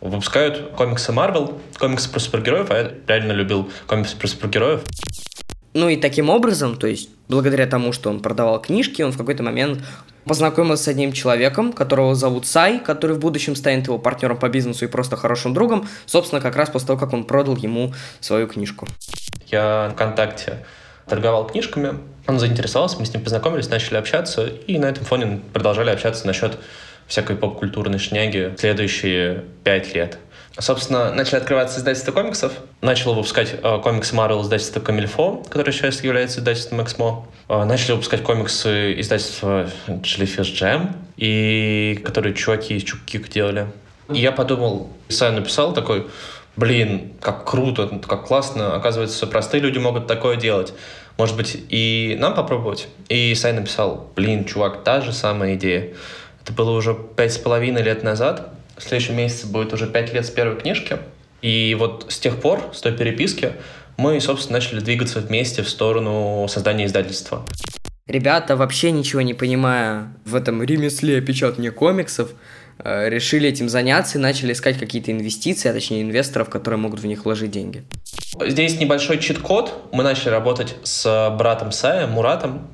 выпускают 0.00 0.72
комиксы 0.76 1.12
Marvel, 1.12 1.60
комиксы 1.78 2.10
про 2.10 2.20
супергероев, 2.20 2.70
а 2.70 2.76
я 2.76 2.92
реально 3.06 3.32
любил 3.32 3.70
комиксы 3.86 4.16
про 4.16 4.26
супергероев. 4.26 4.82
Ну 5.76 5.90
и 5.90 5.96
таким 5.98 6.30
образом, 6.30 6.76
то 6.76 6.86
есть 6.86 7.10
благодаря 7.28 7.66
тому, 7.66 7.92
что 7.92 8.08
он 8.08 8.20
продавал 8.20 8.58
книжки, 8.62 9.02
он 9.02 9.12
в 9.12 9.18
какой-то 9.18 9.42
момент 9.42 9.80
познакомился 10.24 10.84
с 10.84 10.88
одним 10.88 11.12
человеком, 11.12 11.70
которого 11.74 12.14
зовут 12.14 12.46
Сай, 12.46 12.80
который 12.80 13.14
в 13.14 13.18
будущем 13.18 13.54
станет 13.54 13.86
его 13.86 13.98
партнером 13.98 14.38
по 14.38 14.48
бизнесу 14.48 14.86
и 14.86 14.88
просто 14.88 15.16
хорошим 15.16 15.52
другом, 15.52 15.86
собственно, 16.06 16.40
как 16.40 16.56
раз 16.56 16.70
после 16.70 16.86
того, 16.86 16.98
как 16.98 17.12
он 17.12 17.24
продал 17.24 17.56
ему 17.56 17.92
свою 18.20 18.46
книжку. 18.46 18.88
Я 19.48 19.90
ВКонтакте 19.92 20.64
торговал 21.06 21.46
книжками, 21.46 21.98
он 22.26 22.38
заинтересовался, 22.38 22.96
мы 22.98 23.04
с 23.04 23.12
ним 23.12 23.22
познакомились, 23.22 23.68
начали 23.68 23.98
общаться, 23.98 24.46
и 24.46 24.78
на 24.78 24.86
этом 24.86 25.04
фоне 25.04 25.42
продолжали 25.52 25.90
общаться 25.90 26.26
насчет 26.26 26.56
всякой 27.06 27.36
поп-культурной 27.36 27.98
шняги 27.98 28.54
следующие 28.56 29.44
пять 29.62 29.94
лет. 29.94 30.16
Собственно, 30.58 31.12
начали 31.12 31.36
открываться 31.36 31.78
издательства 31.78 32.12
комиксов. 32.12 32.52
Начал 32.80 33.14
выпускать 33.14 33.54
э, 33.62 33.78
комиксы 33.82 34.14
Marvel 34.14 34.42
издательства 34.42 34.80
Камильфо, 34.80 35.42
которое 35.50 35.72
сейчас 35.72 36.02
является 36.02 36.40
издательством 36.40 36.82
Эксмо. 36.82 37.26
Э, 37.48 37.64
начали 37.64 37.92
выпускать 37.92 38.22
комиксы 38.22 38.98
издательства 38.98 39.68
Jellyfish 39.86 40.54
Jam, 40.54 40.94
и 41.18 42.00
которые 42.04 42.34
чуваки 42.34 42.76
из 42.76 42.84
Чукик 42.84 43.28
делали. 43.28 43.66
И 44.08 44.18
я 44.18 44.32
подумал, 44.32 44.88
Сай 45.08 45.32
написал 45.32 45.74
такой, 45.74 46.06
блин, 46.56 47.12
как 47.20 47.48
круто, 47.48 48.00
как 48.06 48.26
классно, 48.26 48.74
оказывается, 48.74 49.26
простые 49.26 49.60
люди 49.60 49.78
могут 49.78 50.06
такое 50.06 50.36
делать. 50.36 50.72
Может 51.18 51.36
быть, 51.36 51.56
и 51.68 52.16
нам 52.18 52.34
попробовать? 52.34 52.88
И 53.08 53.34
Сай 53.34 53.52
написал, 53.52 54.10
блин, 54.16 54.46
чувак, 54.46 54.84
та 54.84 55.02
же 55.02 55.12
самая 55.12 55.54
идея. 55.56 55.94
Это 56.42 56.52
было 56.52 56.70
уже 56.70 56.94
пять 56.94 57.32
с 57.32 57.38
половиной 57.38 57.82
лет 57.82 58.02
назад, 58.02 58.55
в 58.76 58.82
следующем 58.82 59.16
месяце 59.16 59.46
будет 59.46 59.72
уже 59.72 59.86
пять 59.86 60.12
лет 60.12 60.26
с 60.26 60.30
первой 60.30 60.60
книжки. 60.60 60.98
И 61.42 61.76
вот 61.78 62.06
с 62.08 62.18
тех 62.18 62.40
пор, 62.40 62.70
с 62.72 62.80
той 62.80 62.92
переписки, 62.92 63.52
мы, 63.96 64.20
собственно, 64.20 64.58
начали 64.58 64.80
двигаться 64.80 65.20
вместе 65.20 65.62
в 65.62 65.68
сторону 65.68 66.46
создания 66.48 66.86
издательства. 66.86 67.44
Ребята, 68.06 68.56
вообще 68.56 68.92
ничего 68.92 69.22
не 69.22 69.34
понимая 69.34 70.12
в 70.24 70.36
этом 70.36 70.62
ремесле 70.62 71.20
печатания 71.20 71.72
комиксов, 71.72 72.30
э, 72.78 73.08
решили 73.08 73.48
этим 73.48 73.68
заняться 73.68 74.18
и 74.18 74.20
начали 74.20 74.52
искать 74.52 74.78
какие-то 74.78 75.10
инвестиции, 75.10 75.68
а 75.68 75.72
точнее 75.72 76.02
инвесторов, 76.02 76.48
которые 76.48 76.78
могут 76.78 77.00
в 77.00 77.06
них 77.06 77.24
вложить 77.24 77.50
деньги. 77.50 77.84
Здесь 78.40 78.78
небольшой 78.78 79.18
чит-код. 79.18 79.88
Мы 79.92 80.04
начали 80.04 80.28
работать 80.28 80.76
с 80.84 81.34
братом 81.36 81.72
Сая, 81.72 82.06
Муратом, 82.06 82.68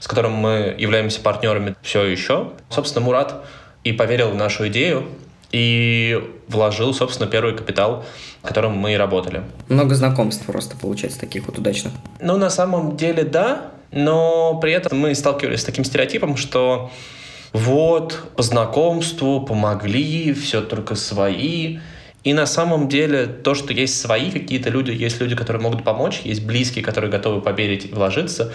с 0.00 0.08
которым 0.08 0.32
мы 0.32 0.74
являемся 0.76 1.20
партнерами 1.20 1.76
все 1.82 2.02
еще. 2.04 2.52
Собственно, 2.68 3.04
Мурат 3.04 3.44
и 3.84 3.92
поверил 3.92 4.30
в 4.30 4.34
нашу 4.34 4.66
идею, 4.68 5.06
и 5.52 6.20
вложил, 6.48 6.94
собственно, 6.94 7.30
первый 7.30 7.54
капитал, 7.54 8.04
которым 8.42 8.72
мы 8.72 8.94
и 8.94 8.96
работали. 8.96 9.42
Много 9.68 9.94
знакомств 9.94 10.44
просто 10.46 10.76
получается 10.76 11.20
таких 11.20 11.46
вот 11.46 11.58
удачных. 11.58 11.92
Ну, 12.20 12.36
на 12.36 12.50
самом 12.50 12.96
деле, 12.96 13.22
да, 13.22 13.70
но 13.92 14.58
при 14.60 14.72
этом 14.72 14.98
мы 14.98 15.14
сталкивались 15.14 15.60
с 15.60 15.64
таким 15.64 15.84
стереотипом, 15.84 16.36
что 16.36 16.90
вот, 17.52 18.18
по 18.34 18.42
знакомству 18.42 19.40
помогли, 19.42 20.32
все 20.32 20.62
только 20.62 20.94
свои. 20.94 21.78
И 22.24 22.34
на 22.34 22.46
самом 22.46 22.88
деле 22.88 23.26
то, 23.26 23.54
что 23.54 23.72
есть 23.72 24.00
свои 24.00 24.30
какие-то 24.30 24.70
люди, 24.70 24.92
есть 24.92 25.20
люди, 25.20 25.36
которые 25.36 25.60
могут 25.62 25.84
помочь, 25.84 26.20
есть 26.24 26.44
близкие, 26.46 26.84
которые 26.84 27.10
готовы 27.10 27.42
поверить 27.42 27.86
и 27.86 27.88
вложиться, 27.88 28.52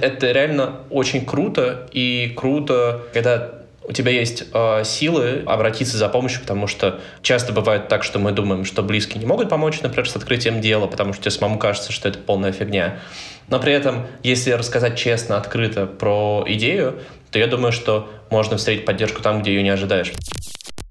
это 0.00 0.30
реально 0.30 0.80
очень 0.90 1.24
круто. 1.24 1.88
И 1.92 2.32
круто, 2.36 3.02
когда 3.12 3.57
у 3.88 3.92
тебя 3.92 4.12
есть 4.12 4.44
э, 4.52 4.84
силы 4.84 5.42
обратиться 5.46 5.96
за 5.96 6.08
помощью, 6.10 6.42
потому 6.42 6.66
что 6.66 7.00
часто 7.22 7.54
бывает 7.54 7.88
так, 7.88 8.04
что 8.04 8.18
мы 8.18 8.32
думаем, 8.32 8.66
что 8.66 8.82
близкие 8.82 9.18
не 9.18 9.26
могут 9.26 9.48
помочь, 9.48 9.80
например, 9.80 10.08
с 10.08 10.14
открытием 10.14 10.60
дела, 10.60 10.86
потому 10.86 11.14
что 11.14 11.22
тебе 11.22 11.30
самому 11.30 11.58
кажется, 11.58 11.90
что 11.90 12.08
это 12.08 12.18
полная 12.18 12.52
фигня. 12.52 13.00
Но 13.48 13.58
при 13.58 13.72
этом, 13.72 14.06
если 14.22 14.50
рассказать 14.50 14.98
честно, 14.98 15.38
открыто 15.38 15.86
про 15.86 16.44
идею, 16.48 17.00
то 17.30 17.38
я 17.38 17.46
думаю, 17.46 17.72
что 17.72 18.10
можно 18.30 18.58
встретить 18.58 18.84
поддержку 18.84 19.22
там, 19.22 19.40
где 19.40 19.54
ее 19.54 19.62
не 19.62 19.70
ожидаешь. 19.70 20.12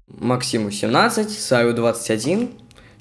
Максиму 0.08 0.72
17, 0.72 1.30
Саю 1.30 1.74
21, 1.74 2.50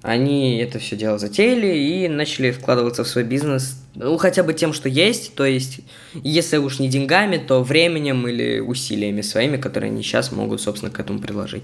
они 0.08 0.58
это 0.60 0.80
все 0.80 0.96
дело 0.96 1.18
затеяли 1.18 1.68
и 1.68 2.08
начали 2.08 2.52
вкладываться 2.52 3.04
в 3.04 3.08
свой 3.08 3.26
бизнес, 3.26 3.78
ну, 3.94 4.18
хотя 4.18 4.42
бы 4.42 4.54
тем, 4.54 4.72
что 4.72 4.88
есть, 4.88 5.36
то 5.36 5.46
есть, 5.46 5.82
если 6.14 6.58
уж 6.58 6.80
не 6.80 6.88
деньгами, 6.88 7.38
то 7.38 7.62
временем 7.62 8.26
или 8.28 8.60
усилиями 8.60 9.22
своими, 9.22 9.58
которые 9.58 9.92
они 9.92 10.02
сейчас 10.04 10.32
могут, 10.32 10.62
собственно, 10.62 10.92
к 10.92 11.00
этому 11.00 11.20
приложить. 11.20 11.64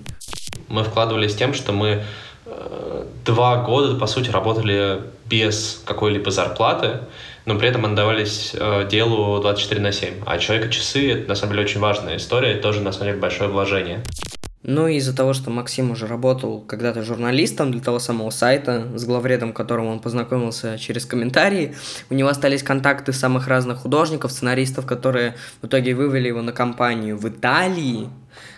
Мы 0.67 0.83
вкладывались 0.83 1.35
тем, 1.35 1.53
что 1.53 1.71
мы 1.71 2.03
э, 2.45 3.05
два 3.25 3.63
года, 3.63 3.95
по 3.97 4.07
сути, 4.07 4.29
работали 4.29 5.01
без 5.29 5.81
какой-либо 5.85 6.29
зарплаты, 6.29 6.99
но 7.45 7.57
при 7.57 7.69
этом 7.69 7.85
отдавались 7.85 8.51
э, 8.53 8.87
делу 8.91 9.39
24 9.41 9.79
на 9.79 9.91
7. 9.93 10.15
А 10.25 10.37
человека 10.37 10.69
часы— 10.69 11.11
это, 11.13 11.29
на 11.29 11.35
самом 11.35 11.53
деле, 11.53 11.63
очень 11.63 11.79
важная 11.79 12.17
история, 12.17 12.55
тоже, 12.55 12.81
на 12.81 12.91
самом 12.91 13.07
деле, 13.07 13.19
большое 13.19 13.49
вложение. 13.49 14.03
Ну 14.63 14.87
и 14.87 14.95
из-за 14.95 15.13
того, 15.13 15.33
что 15.33 15.49
Максим 15.49 15.91
уже 15.91 16.07
работал 16.07 16.61
когда-то 16.61 17.03
журналистом 17.03 17.71
для 17.73 17.81
того 17.81 17.99
самого 17.99 18.29
сайта, 18.29 18.87
с 18.95 19.03
главредом 19.03 19.51
которым 19.51 19.87
он 19.87 19.99
познакомился 19.99 20.77
через 20.77 21.05
комментарии, 21.05 21.75
у 22.09 22.13
него 22.13 22.29
остались 22.29 22.63
контакты 22.63 23.11
самых 23.11 23.49
разных 23.49 23.79
художников, 23.79 24.31
сценаристов, 24.31 24.85
которые 24.85 25.35
в 25.61 25.67
итоге 25.67 25.93
вывели 25.93 26.29
его 26.29 26.41
на 26.41 26.53
компанию 26.53 27.17
в 27.17 27.27
Италии, 27.27 28.07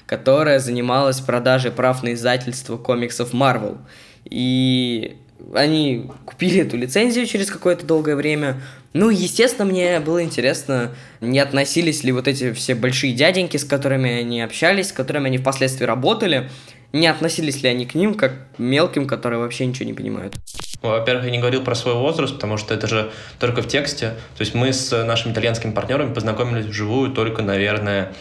которая 0.06 0.60
занималась 0.60 1.22
продажей 1.22 1.72
прав 1.72 2.04
на 2.04 2.14
издательство 2.14 2.78
комиксов 2.78 3.34
Marvel. 3.34 3.80
И 4.26 5.18
они 5.54 6.10
купили 6.26 6.62
эту 6.62 6.78
лицензию 6.78 7.26
через 7.26 7.52
какое-то 7.52 7.86
долгое 7.86 8.16
время. 8.16 8.62
Ну, 8.94 9.10
естественно, 9.10 9.66
мне 9.66 10.00
было 10.00 10.24
интересно, 10.24 10.92
не 11.22 11.40
относились 11.40 12.04
ли 12.04 12.12
вот 12.12 12.28
эти 12.28 12.54
все 12.54 12.76
большие 12.76 13.14
дяденьки, 13.14 13.58
с 13.58 13.66
которыми 13.66 14.10
они 14.10 14.42
общались, 14.42 14.90
с 14.90 14.92
которыми 14.94 15.28
они 15.28 15.38
впоследствии 15.38 15.86
работали, 15.86 16.50
не 16.94 17.08
относились 17.08 17.62
ли 17.62 17.70
они 17.70 17.86
к 17.86 17.94
ним 17.94 18.14
как 18.14 18.34
мелким, 18.58 19.06
которые 19.06 19.40
вообще 19.40 19.66
ничего 19.66 19.86
не 19.86 19.94
понимают. 19.94 20.36
Во-первых, 20.82 21.26
я 21.26 21.32
не 21.32 21.40
говорил 21.40 21.62
про 21.62 21.76
свой 21.76 21.96
возраст, 21.96 22.36
потому 22.36 22.58
что 22.58 22.74
это 22.74 22.88
же 22.88 23.12
только 23.40 23.62
в 23.62 23.68
тексте. 23.68 24.12
То 24.38 24.42
есть 24.42 24.54
мы 24.54 24.72
с 24.72 25.04
нашими 25.04 25.34
итальянскими 25.34 25.72
партнерами 25.72 26.14
познакомились 26.14 26.66
вживую 26.66 27.12
только, 27.12 27.42
наверное, 27.42 28.14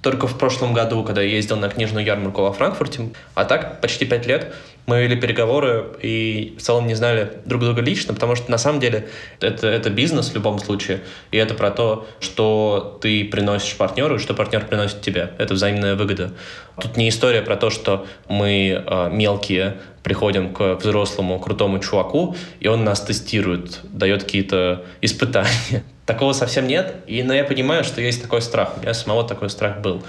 только 0.00 0.26
в 0.26 0.38
прошлом 0.38 0.74
году, 0.74 1.02
когда 1.02 1.22
я 1.22 1.28
ездил 1.28 1.56
на 1.56 1.68
книжную 1.68 2.04
ярмарку 2.04 2.42
во 2.42 2.52
Франкфурте. 2.52 3.08
А 3.34 3.44
так, 3.44 3.80
почти 3.80 4.04
пять 4.04 4.26
лет 4.26 4.54
мы 4.86 5.02
вели 5.02 5.16
переговоры 5.16 5.86
и 6.02 6.54
в 6.58 6.62
целом 6.62 6.86
не 6.86 6.94
знали 6.94 7.32
друг 7.46 7.62
друга 7.62 7.80
лично, 7.80 8.12
потому 8.12 8.36
что 8.36 8.50
на 8.50 8.58
самом 8.58 8.80
деле 8.80 9.08
это, 9.40 9.66
это 9.66 9.90
бизнес 9.90 10.30
в 10.30 10.34
любом 10.34 10.58
случае, 10.58 11.00
и 11.30 11.36
это 11.36 11.54
про 11.54 11.70
то, 11.70 12.06
что 12.20 12.98
ты 13.00 13.24
приносишь 13.24 13.76
партнеру 13.76 14.16
и 14.16 14.18
что 14.18 14.34
партнер 14.34 14.66
приносит 14.66 15.00
тебе. 15.00 15.32
Это 15.38 15.54
взаимная 15.54 15.94
выгода. 15.94 16.32
Тут 16.80 16.96
не 16.96 17.08
история 17.08 17.40
про 17.40 17.56
то, 17.56 17.70
что 17.70 18.06
мы 18.28 18.84
э, 18.86 19.10
мелкие 19.10 19.78
приходим 20.02 20.52
к 20.52 20.74
взрослому 20.74 21.38
крутому 21.38 21.78
чуваку, 21.78 22.36
и 22.60 22.68
он 22.68 22.84
нас 22.84 23.00
тестирует, 23.00 23.80
дает 23.84 24.24
какие-то 24.24 24.84
испытания. 25.00 25.82
Такого 26.06 26.34
совсем 26.34 26.66
нет, 26.66 26.96
и, 27.06 27.22
но 27.22 27.32
я 27.32 27.44
понимаю, 27.44 27.84
что 27.84 28.02
есть 28.02 28.20
такой 28.20 28.42
страх. 28.42 28.74
У 28.76 28.80
меня 28.80 28.92
самого 28.92 29.26
такой 29.26 29.48
страх 29.48 29.80
был 29.80 30.02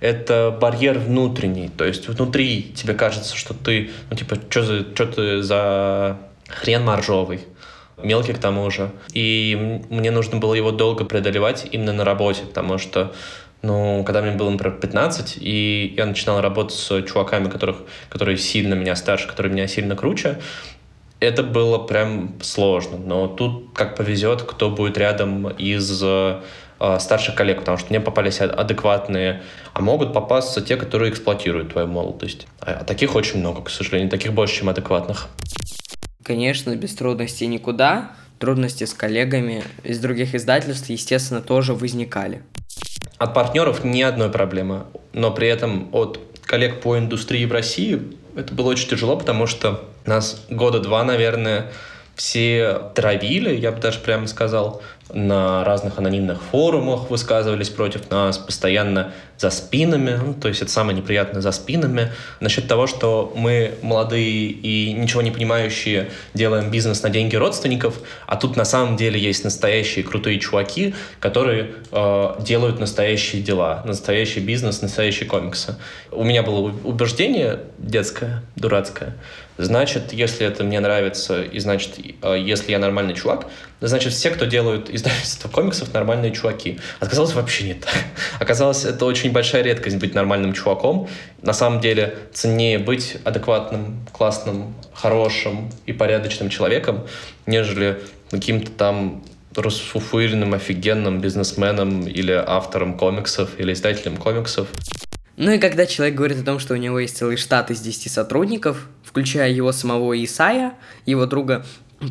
это 0.00 0.56
барьер 0.60 0.98
внутренний. 0.98 1.68
То 1.68 1.84
есть 1.84 2.08
внутри 2.08 2.72
тебе 2.74 2.94
кажется, 2.94 3.36
что 3.36 3.54
ты, 3.54 3.90
ну, 4.10 4.16
типа, 4.16 4.36
что 4.48 5.06
ты 5.06 5.42
за 5.42 6.18
хрен 6.48 6.84
моржовый, 6.84 7.40
мелкий 8.02 8.32
к 8.32 8.38
тому 8.38 8.70
же. 8.70 8.90
И 9.12 9.80
мне 9.90 10.10
нужно 10.10 10.38
было 10.38 10.54
его 10.54 10.70
долго 10.70 11.04
преодолевать 11.04 11.66
именно 11.70 11.92
на 11.92 12.04
работе, 12.04 12.42
потому 12.42 12.78
что 12.78 13.12
ну, 13.62 14.04
когда 14.04 14.20
мне 14.20 14.32
было, 14.32 14.50
например, 14.50 14.76
15, 14.78 15.38
и 15.40 15.94
я 15.96 16.04
начинал 16.04 16.42
работать 16.42 16.76
с 16.76 17.02
чуваками, 17.04 17.48
которых, 17.48 17.78
которые 18.10 18.36
сильно 18.36 18.74
меня 18.74 18.94
старше, 18.94 19.26
которые 19.26 19.54
меня 19.54 19.66
сильно 19.68 19.96
круче, 19.96 20.38
это 21.18 21.42
было 21.42 21.78
прям 21.78 22.34
сложно. 22.42 22.98
Но 22.98 23.26
тут 23.26 23.72
как 23.74 23.96
повезет, 23.96 24.42
кто 24.42 24.70
будет 24.70 24.98
рядом 24.98 25.48
из 25.48 26.02
э, 26.02 26.42
старших 27.00 27.34
коллег, 27.34 27.60
потому 27.60 27.78
что 27.78 27.88
мне 27.90 28.00
попались 28.00 28.40
адекватные, 28.40 29.42
а 29.72 29.80
могут 29.80 30.12
попасться 30.12 30.60
те, 30.60 30.76
которые 30.76 31.10
эксплуатируют 31.10 31.72
твою 31.72 31.86
молодость. 31.88 32.46
А, 32.60 32.78
а 32.80 32.84
таких 32.84 33.14
очень 33.14 33.40
много, 33.40 33.62
к 33.62 33.70
сожалению, 33.70 34.10
таких 34.10 34.32
больше, 34.32 34.56
чем 34.56 34.68
адекватных. 34.68 35.28
Конечно, 36.22 36.74
без 36.76 36.94
трудностей 36.94 37.46
никуда. 37.46 38.12
Трудности 38.38 38.84
с 38.84 38.94
коллегами 38.94 39.62
из 39.84 39.98
других 40.00 40.34
издательств, 40.34 40.90
естественно, 40.90 41.40
тоже 41.40 41.74
возникали. 41.74 42.42
От 43.18 43.32
партнеров 43.32 43.84
ни 43.84 44.02
одной 44.02 44.30
проблемы, 44.30 44.84
но 45.12 45.30
при 45.30 45.48
этом 45.48 45.88
от 45.92 46.18
коллег 46.42 46.80
по 46.80 46.98
индустрии 46.98 47.44
в 47.44 47.52
России 47.52 48.02
это 48.36 48.52
было 48.54 48.70
очень 48.70 48.88
тяжело, 48.88 49.16
потому 49.16 49.46
что 49.46 49.84
нас 50.06 50.44
года 50.50 50.80
два, 50.80 51.04
наверное, 51.04 51.72
все 52.16 52.90
травили, 52.94 53.54
я 53.54 53.72
бы 53.72 53.80
даже 53.80 53.98
прямо 53.98 54.26
сказал, 54.26 54.82
на 55.12 55.64
разных 55.64 55.98
анонимных 55.98 56.42
форумах 56.42 57.10
высказывались 57.10 57.68
против 57.68 58.10
нас, 58.10 58.38
постоянно 58.38 59.12
за 59.36 59.50
спинами, 59.50 60.18
ну, 60.24 60.32
то 60.32 60.48
есть 60.48 60.62
это 60.62 60.70
самое 60.70 60.96
неприятное 60.96 61.42
за 61.42 61.52
спинами, 61.52 62.12
насчет 62.40 62.66
того, 62.68 62.86
что 62.86 63.32
мы 63.36 63.74
молодые 63.82 64.46
и 64.48 64.92
ничего 64.92 65.22
не 65.22 65.30
понимающие 65.30 66.10
делаем 66.32 66.70
бизнес 66.70 67.02
на 67.02 67.10
деньги 67.10 67.36
родственников, 67.36 67.98
а 68.26 68.36
тут 68.36 68.56
на 68.56 68.64
самом 68.64 68.96
деле 68.96 69.20
есть 69.20 69.44
настоящие 69.44 70.04
крутые 70.04 70.38
чуваки, 70.38 70.94
которые 71.20 71.72
э, 71.90 72.34
делают 72.40 72.78
настоящие 72.80 73.42
дела, 73.42 73.82
настоящий 73.84 74.40
бизнес, 74.40 74.80
настоящие 74.82 75.28
комиксы. 75.28 75.76
У 76.10 76.24
меня 76.24 76.42
было 76.42 76.72
убеждение 76.84 77.60
детское, 77.76 78.42
дурацкое, 78.56 79.14
Значит, 79.56 80.12
если 80.12 80.46
это 80.46 80.64
мне 80.64 80.80
нравится, 80.80 81.42
и 81.42 81.60
значит, 81.60 81.98
э, 82.22 82.36
если 82.38 82.72
я 82.72 82.78
нормальный 82.78 83.14
чувак, 83.14 83.46
значит, 83.80 84.12
все, 84.12 84.30
кто 84.30 84.46
делают 84.46 84.90
издательство 84.90 85.48
комиксов, 85.48 85.94
нормальные 85.94 86.32
чуваки. 86.32 86.80
Оказалось, 86.98 87.34
вообще 87.34 87.64
не 87.64 87.74
так. 87.74 87.94
Оказалось, 88.40 88.84
это 88.84 89.04
очень 89.04 89.30
большая 89.30 89.62
редкость 89.62 89.96
быть 89.96 90.14
нормальным 90.14 90.54
чуваком. 90.54 91.08
На 91.42 91.52
самом 91.52 91.80
деле, 91.80 92.16
ценнее 92.32 92.78
быть 92.78 93.16
адекватным, 93.24 94.04
классным, 94.12 94.74
хорошим 94.92 95.70
и 95.86 95.92
порядочным 95.92 96.48
человеком, 96.48 97.06
нежели 97.46 98.00
каким-то 98.30 98.72
там 98.72 99.22
расфуфыренным, 99.56 100.54
офигенным 100.54 101.20
бизнесменом 101.20 102.06
или 102.08 102.32
автором 102.32 102.96
комиксов, 102.96 103.50
или 103.58 103.72
издателем 103.72 104.16
комиксов. 104.16 104.68
Ну 105.36 105.50
и 105.50 105.58
когда 105.58 105.84
человек 105.86 106.14
говорит 106.14 106.40
о 106.40 106.44
том, 106.44 106.58
что 106.58 106.74
у 106.74 106.76
него 106.76 106.98
есть 107.00 107.16
целый 107.16 107.36
штат 107.36 107.70
из 107.70 107.80
10 107.80 108.10
сотрудников, 108.10 108.88
включая 109.02 109.50
его 109.50 109.72
самого 109.72 110.22
Исая, 110.22 110.74
его 111.06 111.26
друга, 111.26 111.64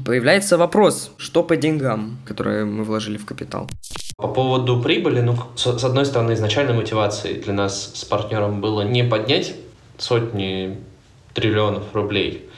появляется 0.06 0.58
вопрос, 0.58 1.12
что 1.18 1.44
по 1.44 1.56
деньгам, 1.56 2.18
которые 2.26 2.66
мы 2.66 2.84
вложили 2.84 3.18
в 3.18 3.26
капитал. 3.26 3.70
По 4.18 4.28
поводу 4.28 4.82
прибыли, 4.82 5.22
ну, 5.22 5.38
с, 5.56 5.84
одной 5.84 6.06
стороны, 6.06 6.34
изначальной 6.34 6.74
мотивацией 6.74 7.42
для 7.42 7.54
нас 7.54 7.92
с 7.96 8.06
партнером 8.06 8.60
было 8.62 8.82
не 8.82 9.04
поднять 9.04 9.56
сотни 9.98 10.78
триллионов 11.34 11.84
рублей, 11.94 12.50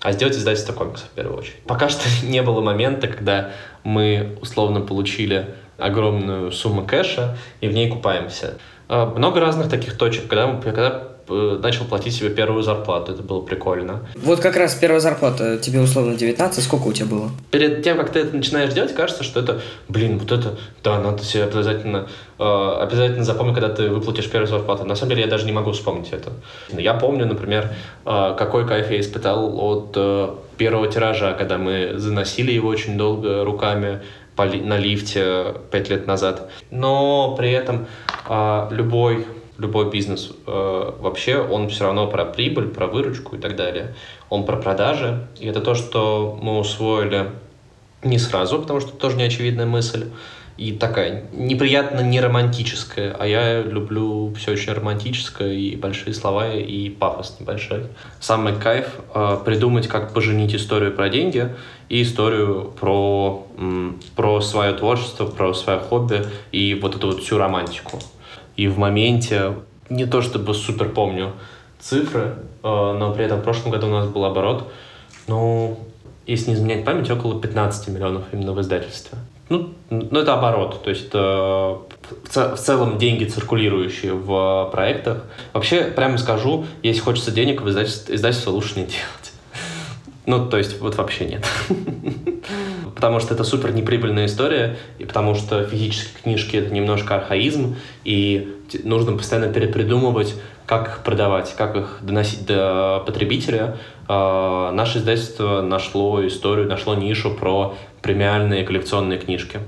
а 0.00 0.12
сделать 0.12 0.36
издательство 0.36 0.72
комиксов 0.72 1.08
в 1.08 1.14
первую 1.14 1.38
очередь. 1.38 1.60
Пока 1.66 1.88
что 1.88 2.02
не 2.26 2.42
было 2.42 2.60
момента, 2.62 3.08
когда 3.08 3.52
мы 3.84 4.38
условно 4.40 4.80
получили 4.80 5.54
огромную 5.78 6.52
сумму 6.52 6.84
кэша 6.86 7.36
и 7.60 7.68
в 7.68 7.72
ней 7.72 7.88
купаемся. 7.88 8.54
А, 8.88 9.06
много 9.06 9.40
разных 9.40 9.68
таких 9.68 9.96
точек, 9.96 10.28
когда, 10.28 10.46
мы, 10.46 10.60
когда 10.60 11.04
э, 11.26 11.58
начал 11.62 11.86
платить 11.86 12.14
себе 12.14 12.28
первую 12.30 12.62
зарплату. 12.62 13.12
Это 13.12 13.22
было 13.22 13.40
прикольно. 13.40 14.00
Вот 14.14 14.40
как 14.40 14.56
раз 14.56 14.74
первая 14.74 15.00
зарплата, 15.00 15.58
тебе 15.58 15.80
условно 15.80 16.14
19, 16.14 16.62
сколько 16.62 16.88
у 16.88 16.92
тебя 16.92 17.06
было? 17.06 17.30
Перед 17.50 17.82
тем, 17.82 17.96
как 17.96 18.10
ты 18.10 18.20
это 18.20 18.36
начинаешь 18.36 18.72
делать, 18.74 18.94
кажется, 18.94 19.24
что 19.24 19.40
это, 19.40 19.60
блин, 19.88 20.18
вот 20.18 20.30
это, 20.32 20.58
да, 20.82 21.00
надо 21.00 21.24
себе 21.24 21.44
обязательно, 21.44 22.08
э, 22.38 22.78
обязательно 22.80 23.24
запомнить, 23.24 23.54
когда 23.54 23.70
ты 23.70 23.88
выплатишь 23.88 24.30
первую 24.30 24.48
зарплату. 24.48 24.84
На 24.84 24.96
самом 24.96 25.10
деле 25.10 25.22
я 25.22 25.28
даже 25.28 25.46
не 25.46 25.52
могу 25.52 25.72
вспомнить 25.72 26.12
это. 26.12 26.32
Я 26.68 26.92
помню, 26.92 27.24
например, 27.24 27.70
э, 28.04 28.34
какой 28.36 28.66
кайф 28.66 28.90
я 28.90 29.00
испытал 29.00 29.58
от 29.58 29.92
э, 29.96 30.28
первого 30.58 30.88
тиража, 30.88 31.32
когда 31.32 31.56
мы 31.56 31.94
заносили 31.96 32.52
его 32.52 32.68
очень 32.68 32.98
долго 32.98 33.44
руками, 33.44 34.02
на 34.36 34.78
лифте 34.78 35.54
пять 35.70 35.88
лет 35.90 36.06
назад. 36.06 36.50
Но 36.70 37.34
при 37.36 37.50
этом 37.52 37.86
а, 38.26 38.68
любой 38.70 39.26
любой 39.58 39.90
бизнес 39.90 40.32
э, 40.46 40.92
вообще, 40.98 41.38
он 41.38 41.68
все 41.68 41.84
равно 41.84 42.08
про 42.08 42.24
прибыль, 42.24 42.68
про 42.68 42.88
выручку 42.88 43.36
и 43.36 43.38
так 43.38 43.54
далее. 43.56 43.94
Он 44.28 44.44
про 44.44 44.56
продажи. 44.56 45.28
И 45.38 45.46
это 45.46 45.60
то, 45.60 45.74
что 45.74 46.38
мы 46.42 46.58
усвоили 46.58 47.30
не 48.02 48.18
сразу, 48.18 48.58
потому 48.58 48.80
что 48.80 48.90
тоже 48.90 49.16
не 49.16 49.22
очевидная 49.22 49.66
мысль 49.66 50.06
и 50.56 50.72
такая 50.72 51.24
неприятно 51.32 52.00
не 52.00 52.20
романтическая, 52.20 53.14
а 53.18 53.26
я 53.26 53.60
люблю 53.60 54.32
все 54.34 54.52
очень 54.52 54.72
романтическое 54.72 55.52
и 55.52 55.74
большие 55.74 56.14
слова 56.14 56.52
и 56.52 56.90
пафос 56.90 57.36
небольшой. 57.40 57.86
Самый 58.20 58.54
кайф 58.54 58.86
э, 59.14 59.38
придумать, 59.44 59.88
как 59.88 60.12
поженить 60.14 60.54
историю 60.54 60.92
про 60.92 61.08
деньги 61.08 61.48
и 61.88 62.02
историю 62.02 62.72
про, 62.78 63.46
м, 63.58 64.00
про 64.14 64.40
свое 64.40 64.72
творчество, 64.74 65.26
про 65.26 65.54
свое 65.54 65.80
хобби 65.80 66.24
и 66.52 66.74
вот 66.74 66.94
эту 66.94 67.08
вот 67.08 67.22
всю 67.22 67.36
романтику. 67.36 67.98
И 68.56 68.68
в 68.68 68.78
моменте, 68.78 69.54
не 69.90 70.06
то 70.06 70.22
чтобы 70.22 70.54
супер 70.54 70.88
помню 70.88 71.32
цифры, 71.80 72.36
э, 72.62 72.62
но 72.62 73.12
при 73.12 73.24
этом 73.24 73.40
в 73.40 73.42
прошлом 73.42 73.72
году 73.72 73.88
у 73.88 73.90
нас 73.90 74.06
был 74.06 74.24
оборот, 74.24 74.72
ну, 75.26 75.80
если 76.26 76.50
не 76.50 76.56
изменять 76.56 76.84
память, 76.84 77.10
около 77.10 77.40
15 77.40 77.88
миллионов 77.88 78.22
именно 78.32 78.52
в 78.52 78.60
издательстве. 78.60 79.18
Ну, 79.48 79.74
ну, 79.90 80.20
это 80.20 80.34
оборот, 80.34 80.82
то 80.82 80.90
есть 80.90 81.08
это 81.08 81.78
в 82.30 82.56
целом 82.56 82.98
деньги, 82.98 83.24
циркулирующие 83.24 84.14
в 84.14 84.68
проектах. 84.72 85.24
Вообще, 85.52 85.84
прямо 85.84 86.18
скажу, 86.18 86.66
если 86.82 87.00
хочется 87.00 87.30
денег, 87.30 87.60
в 87.60 87.68
издательство, 87.68 88.14
издательство 88.14 88.50
лучше 88.50 88.78
не 88.78 88.86
делать. 88.86 89.23
Ну, 90.26 90.48
то 90.48 90.56
есть, 90.56 90.80
вот 90.80 90.96
вообще 90.96 91.26
нет. 91.26 91.46
Потому 92.94 93.20
что 93.20 93.34
это 93.34 93.44
супер 93.44 93.72
неприбыльная 93.72 94.26
история, 94.26 94.76
и 94.98 95.04
потому 95.04 95.34
что 95.34 95.64
физические 95.64 96.22
книжки— 96.22 96.56
это 96.58 96.72
немножко 96.72 97.16
архаизм, 97.16 97.76
и 98.04 98.56
нужно 98.84 99.16
постоянно 99.16 99.52
перепридумывать, 99.52 100.34
как 100.64 100.88
их 100.88 100.98
продавать, 101.00 101.54
как 101.56 101.76
их 101.76 101.98
доносить 102.00 102.46
до 102.46 103.02
потребителя. 103.04 103.76
А, 104.08 104.72
наше 104.72 104.98
издательство 104.98 105.60
нашло 105.60 106.26
историю, 106.26 106.68
нашло 106.68 106.94
нишу 106.94 107.30
про 107.30 107.76
премиальные 108.00 108.64
коллекционные 108.64 109.18
книжки. 109.18 109.60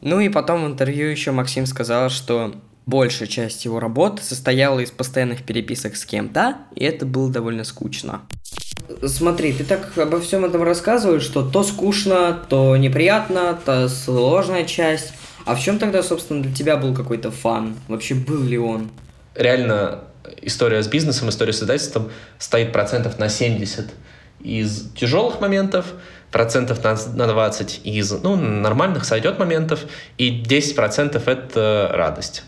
Ну 0.00 0.20
и 0.20 0.28
потом 0.28 0.64
в 0.64 0.66
интервью 0.66 1.08
еще 1.08 1.30
Максим 1.30 1.66
сказал, 1.66 2.10
что 2.10 2.54
большая 2.86 3.28
часть 3.28 3.64
его 3.64 3.80
работы 3.80 4.22
состояла 4.22 4.80
из 4.80 4.90
постоянных 4.90 5.44
переписок 5.44 5.96
с 5.96 6.04
кем-то, 6.04 6.58
и 6.74 6.84
это 6.84 7.06
было 7.06 7.30
довольно 7.30 7.64
скучно. 7.64 8.22
Смотри, 9.06 9.52
ты 9.52 9.64
так 9.64 9.96
обо 9.96 10.20
всем 10.20 10.44
этом 10.44 10.62
рассказываешь, 10.62 11.22
что 11.22 11.42
то 11.42 11.62
скучно, 11.62 12.38
то 12.48 12.76
неприятно, 12.76 13.58
то 13.64 13.88
сложная 13.88 14.64
часть. 14.64 15.14
А 15.44 15.54
в 15.54 15.60
чем 15.60 15.78
тогда, 15.78 16.02
собственно, 16.02 16.42
для 16.42 16.54
тебя 16.54 16.76
был 16.76 16.94
какой-то 16.94 17.30
фан? 17.30 17.76
Вообще 17.88 18.14
был 18.14 18.42
ли 18.42 18.58
он? 18.58 18.90
Реально, 19.34 20.04
история 20.42 20.82
с 20.82 20.88
бизнесом, 20.88 21.28
история 21.28 21.52
с 21.52 21.62
издательством 21.62 22.10
стоит 22.38 22.72
процентов 22.72 23.18
на 23.18 23.28
70 23.28 23.90
из 24.40 24.90
тяжелых 24.92 25.40
моментов, 25.40 25.86
процентов 26.30 26.84
на, 26.84 26.96
на 27.14 27.26
20 27.26 27.80
из 27.84 28.12
ну, 28.22 28.36
нормальных 28.36 29.04
сойдет 29.04 29.38
моментов, 29.38 29.80
и 30.18 30.42
10% 30.42 31.22
это 31.24 31.90
радость. 31.92 32.44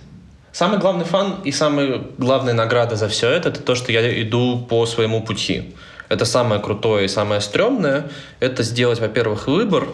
Самый 0.53 0.79
главный 0.79 1.05
фан 1.05 1.41
и 1.45 1.53
самая 1.53 2.03
главная 2.19 2.55
награда 2.55 2.97
за 2.97 3.09
все 3.09 3.31
это, 3.31 3.51
это 3.51 3.61
то, 3.61 3.75
что 3.75 3.93
я 3.93 4.23
иду 4.23 4.59
по 4.69 4.87
своему 4.87 5.23
пути. 5.23 5.75
Это 6.09 6.25
самое 6.25 6.61
крутое 6.61 7.07
и 7.07 7.09
самое 7.09 7.41
стрёмное. 7.41 8.11
Это 8.41 8.63
сделать, 8.63 9.01
во-первых, 9.01 9.49
выбор, 9.49 9.89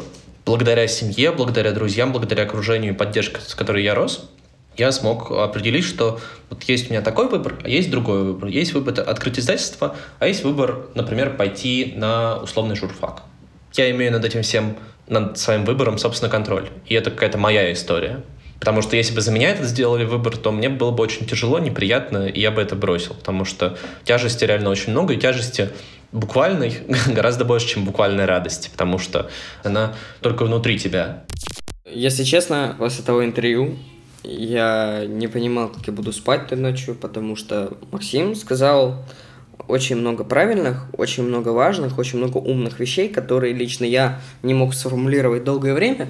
благодаря 0.44 0.87
семье, 0.88 1.33
благодаря 1.33 1.72
друзьям, 1.72 2.12
благодаря 2.12 2.44
окружению 2.44 2.92
и 2.92 2.96
поддержке, 2.96 3.40
с 3.40 3.55
которой 3.55 3.83
я 3.83 3.94
рос, 3.94 4.29
я 4.77 4.90
смог 4.90 5.31
определить, 5.31 5.85
что 5.85 6.18
вот 6.48 6.62
есть 6.64 6.88
у 6.88 6.92
меня 6.92 7.03
такой 7.03 7.29
выбор, 7.29 7.59
а 7.62 7.68
есть 7.68 7.90
другой 7.90 8.22
выбор. 8.22 8.48
Есть 8.48 8.72
выбор 8.72 9.07
открыть 9.07 9.38
издательство, 9.38 9.96
а 10.18 10.27
есть 10.27 10.44
выбор, 10.44 10.87
например, 10.94 11.37
пойти 11.37 11.92
на 11.96 12.38
условный 12.38 12.75
журфак. 12.75 13.22
Я 13.75 13.90
имею 13.90 14.12
над 14.12 14.25
этим 14.25 14.42
всем, 14.42 14.77
над 15.09 15.38
своим 15.38 15.64
выбором, 15.64 15.98
собственно, 15.98 16.31
контроль. 16.31 16.70
И 16.87 16.94
это 16.94 17.11
какая-то 17.11 17.37
моя 17.37 17.70
история. 17.72 18.22
Потому 18.61 18.81
что 18.81 18.96
если 18.96 19.14
бы 19.14 19.20
за 19.20 19.33
меня 19.33 19.51
это 19.51 19.64
сделали 19.64 20.05
выбор, 20.05 20.37
то 20.37 20.53
мне 20.53 20.68
было 20.68 20.92
бы 20.92 21.03
очень 21.03 21.27
тяжело, 21.27 21.59
неприятно, 21.59 22.27
и 22.29 22.40
я 22.40 22.51
бы 22.51 22.62
это 22.62 22.77
бросил. 22.77 23.14
Потому 23.14 23.44
что 23.44 23.77
тяжести 24.05 24.44
реально 24.44 24.70
очень 24.70 24.92
много, 24.92 25.14
и 25.14 25.18
тяжести 25.18 25.70
буквальной 26.12 26.79
гораздо 27.09 27.44
больше, 27.44 27.68
чем 27.68 27.85
буквальной 27.85 28.25
радости, 28.25 28.70
потому 28.70 28.98
что 28.98 29.31
она 29.64 29.94
только 30.20 30.44
внутри 30.44 30.79
тебя. 30.79 31.25
Если 31.85 32.25
честно, 32.25 32.77
после 32.79 33.05
того 33.05 33.25
интервью 33.25 33.77
я 34.22 35.05
не 35.07 35.27
понимал, 35.27 35.68
как 35.68 35.87
я 35.87 35.92
буду 35.92 36.12
спать 36.12 36.48
той 36.48 36.59
ночью, 36.59 36.94
потому 36.94 37.35
что 37.35 37.77
Максим 37.90 38.35
сказал 38.35 39.05
очень 39.68 39.96
много 39.96 40.25
правильных, 40.25 40.87
очень 40.96 41.25
много 41.25 41.51
важных, 41.51 41.98
очень 41.98 42.18
много 42.18 42.38
умных 42.38 42.81
вещей, 42.81 43.09
которые 43.09 43.53
лично 43.53 43.85
я 43.85 44.20
не 44.42 44.55
мог 44.55 44.75
сформулировать 44.75 45.44
долгое 45.44 45.75
время. 45.75 46.09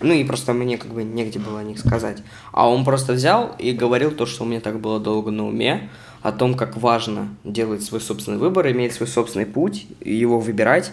Ну 0.00 0.12
и 0.12 0.24
просто 0.24 0.52
мне 0.52 0.78
как 0.78 0.92
бы 0.92 1.04
негде 1.04 1.38
было 1.38 1.60
о 1.60 1.62
них 1.62 1.78
сказать. 1.78 2.18
А 2.52 2.68
он 2.68 2.84
просто 2.84 3.12
взял 3.12 3.54
и 3.58 3.72
говорил 3.72 4.10
то, 4.10 4.26
что 4.26 4.44
у 4.44 4.46
меня 4.46 4.60
так 4.60 4.80
было 4.80 5.00
долго 5.00 5.30
на 5.30 5.46
уме, 5.46 5.90
о 6.24 6.32
том, 6.32 6.54
как 6.54 6.78
важно 6.78 7.28
делать 7.44 7.82
свой 7.82 8.00
собственный 8.00 8.38
выбор, 8.38 8.70
иметь 8.70 8.94
свой 8.94 9.06
собственный 9.06 9.44
путь, 9.44 9.86
его 10.02 10.40
выбирать 10.40 10.90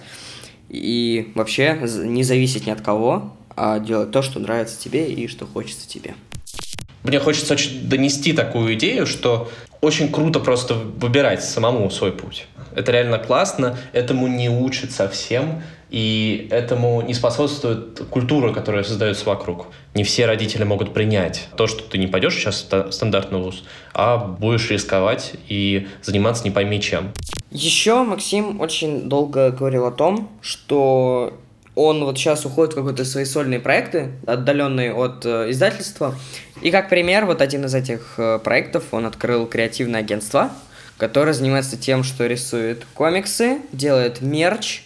и 0.68 1.32
вообще 1.36 1.80
не 2.04 2.24
зависеть 2.24 2.68
ни 2.68 2.72
от 2.72 2.82
кого, 2.82 3.34
а 3.56 3.80
делать 3.80 4.12
то, 4.12 4.22
что 4.22 4.42
нравится 4.42 4.78
тебе 4.78 5.10
и 5.10 5.30
что 5.30 5.48
хочется 5.48 5.88
тебе. 5.88 6.16
Мне 7.04 7.18
хочется 7.20 7.54
очень 7.54 7.88
донести 7.88 8.34
такую 8.34 8.74
идею, 8.74 9.08
что 9.08 9.50
очень 9.80 10.12
круто 10.12 10.42
просто 10.42 10.74
выбирать 10.74 11.42
самому 11.46 11.90
свой 11.90 12.12
путь. 12.12 12.48
Это 12.76 12.92
реально 12.92 13.18
классно, 13.18 13.78
этому 13.94 14.28
не 14.28 14.50
учат 14.50 14.92
совсем, 14.92 15.64
и 15.90 16.50
этому 16.52 17.02
не 17.02 17.14
способствует 17.14 18.02
культура, 18.10 18.54
которая 18.54 18.84
создается 18.84 19.26
вокруг. 19.26 19.68
Не 19.94 20.04
все 20.04 20.26
родители 20.26 20.64
могут 20.64 20.94
принять 20.94 21.48
то, 21.58 21.68
что 21.68 21.84
ты 21.84 21.98
не 21.98 22.08
пойдешь 22.08 22.36
сейчас 22.36 22.66
в 22.72 22.92
стандартный 22.92 23.40
вуз, 23.40 23.64
а 23.94 24.18
будешь 24.18 24.70
рисковать 24.72 25.34
и 25.50 25.88
заниматься 26.02 26.44
не 26.46 26.52
пойми 26.52 26.82
чем. 26.82 27.12
Еще 27.52 28.04
Максим 28.04 28.62
очень 28.62 29.10
долго 29.10 29.52
говорил 29.52 29.86
о 29.86 29.92
том, 29.92 30.30
что 30.42 31.38
он 31.76 32.04
вот 32.06 32.18
сейчас 32.18 32.46
уходит 32.46 32.74
в 32.74 32.78
какие-то 32.78 33.06
свои 33.06 33.26
сольные 33.26 33.60
проекты, 33.60 34.12
отдаленные 34.28 34.94
от 34.94 35.26
э, 35.26 35.52
издательства. 35.52 36.16
И 36.62 36.72
как 36.72 36.90
пример, 36.90 37.26
вот 37.26 37.42
один 37.42 37.66
из 37.66 37.74
этих 37.74 38.16
э, 38.18 38.40
проектов, 38.40 38.86
он 38.92 39.06
открыл 39.06 39.46
креативное 39.46 40.02
агентство, 40.02 40.52
которое 40.98 41.34
занимается 41.34 41.78
тем, 41.78 42.04
что 42.04 42.28
рисует 42.28 42.86
комиксы, 42.94 43.60
делает 43.72 44.22
мерч, 44.22 44.84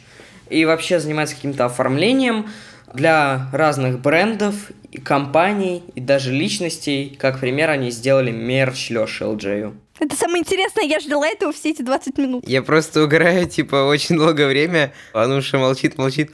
и 0.50 0.66
вообще 0.66 1.00
занимается 1.00 1.36
каким-то 1.36 1.66
оформлением 1.66 2.48
для 2.96 3.50
разных 3.52 4.00
брендов, 4.00 4.56
и 4.92 5.00
компаний, 5.00 5.84
и 5.94 6.00
даже 6.00 6.32
личностей. 6.32 7.16
Как 7.20 7.40
пример, 7.40 7.70
они 7.70 7.92
сделали 7.92 8.32
мерч 8.32 8.90
Лёши 8.90 9.26
Элджею. 9.26 9.76
Это 9.98 10.16
самое 10.18 10.40
интересное, 10.40 10.84
я 10.84 11.00
ждала 11.00 11.26
этого 11.26 11.54
все 11.54 11.70
эти 11.70 11.82
20 11.82 12.18
минут. 12.18 12.48
Я 12.48 12.62
просто 12.62 13.04
угораю, 13.04 13.48
типа, 13.48 13.86
очень 13.86 14.18
долгое 14.18 14.48
время. 14.48 14.94
Ануша 15.14 15.58
молчит, 15.58 15.98
молчит. 15.98 16.32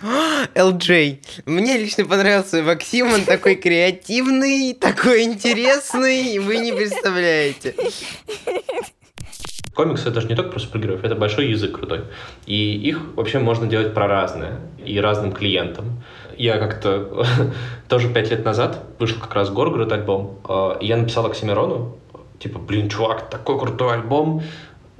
LJ. 0.56 1.20
Мне 1.46 1.78
лично 1.78 2.06
понравился 2.06 2.64
Максим, 2.64 3.14
он 3.14 3.24
такой 3.24 3.56
креативный, 3.56 4.74
такой 4.74 5.24
интересный, 5.24 6.40
вы 6.40 6.58
не 6.58 6.72
представляете. 6.72 7.76
Комиксы 9.82 10.10
это 10.10 10.22
же 10.22 10.28
не 10.28 10.36
только 10.36 10.52
про 10.52 10.60
супергероев, 10.60 11.04
это 11.04 11.16
большой 11.16 11.48
язык 11.48 11.72
крутой. 11.72 12.02
И 12.46 12.76
их 12.76 13.00
вообще 13.16 13.40
можно 13.40 13.66
делать 13.66 13.96
про 13.96 14.06
разное 14.06 14.60
и 14.86 15.00
разным 15.00 15.32
клиентам. 15.32 16.04
Я 16.38 16.60
как-то 16.60 17.26
тоже 17.90 18.08
пять 18.14 18.30
лет 18.30 18.46
назад 18.46 18.84
вышел 19.00 19.20
как 19.20 19.34
раз 19.34 19.50
Горгород 19.50 19.92
альбом, 19.92 20.38
а, 20.48 20.78
и 20.80 20.86
я 20.86 20.98
написал 20.98 21.26
Оксимирону, 21.26 21.98
типа, 22.38 22.60
блин, 22.60 22.90
чувак, 22.90 23.28
такой 23.32 23.58
крутой 23.58 23.94
альбом, 23.94 24.44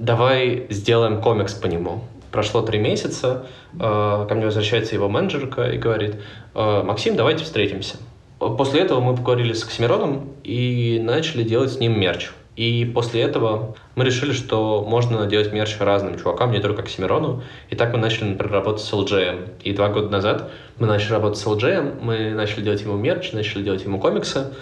давай 0.00 0.66
сделаем 0.68 1.20
комикс 1.20 1.54
по 1.54 1.68
нему. 1.68 2.02
Прошло 2.32 2.62
три 2.62 2.80
месяца, 2.80 3.46
а, 3.78 4.26
ко 4.26 4.34
мне 4.34 4.46
возвращается 4.46 4.96
его 4.96 5.08
менеджерка 5.08 5.70
и 5.70 5.78
говорит, 5.78 6.16
«А, 6.54 6.82
Максим, 6.82 7.14
давайте 7.14 7.44
встретимся. 7.44 7.98
После 8.40 8.80
этого 8.80 8.98
мы 8.98 9.14
поговорили 9.14 9.52
с 9.52 9.62
Оксимироном 9.62 10.32
и 10.42 11.00
начали 11.00 11.44
делать 11.44 11.70
с 11.70 11.78
ним 11.78 12.00
мерч. 12.00 12.30
И 12.56 12.84
после 12.84 13.22
этого 13.22 13.74
мы 13.94 14.04
решили, 14.04 14.32
что 14.32 14.84
можно 14.86 15.26
делать 15.26 15.52
мерч 15.52 15.78
разным 15.80 16.18
чувакам, 16.18 16.52
не 16.52 16.60
только 16.60 16.82
к 16.82 16.88
Семирону. 16.88 17.42
И 17.70 17.76
так 17.76 17.92
мы 17.92 17.98
начали, 17.98 18.30
например, 18.30 18.52
работать 18.52 18.82
с 18.82 18.92
LJ. 18.92 19.60
И 19.62 19.72
два 19.72 19.88
года 19.88 20.10
назад 20.10 20.50
мы 20.78 20.86
начали 20.86 21.12
работать 21.12 21.38
с 21.38 21.46
LJ, 21.46 22.00
мы 22.02 22.30
начали 22.34 22.62
делать 22.62 22.82
ему 22.82 22.96
мерч, 22.96 23.32
начали 23.32 23.62
делать 23.62 23.84
ему 23.84 23.98
комиксы. 23.98 24.52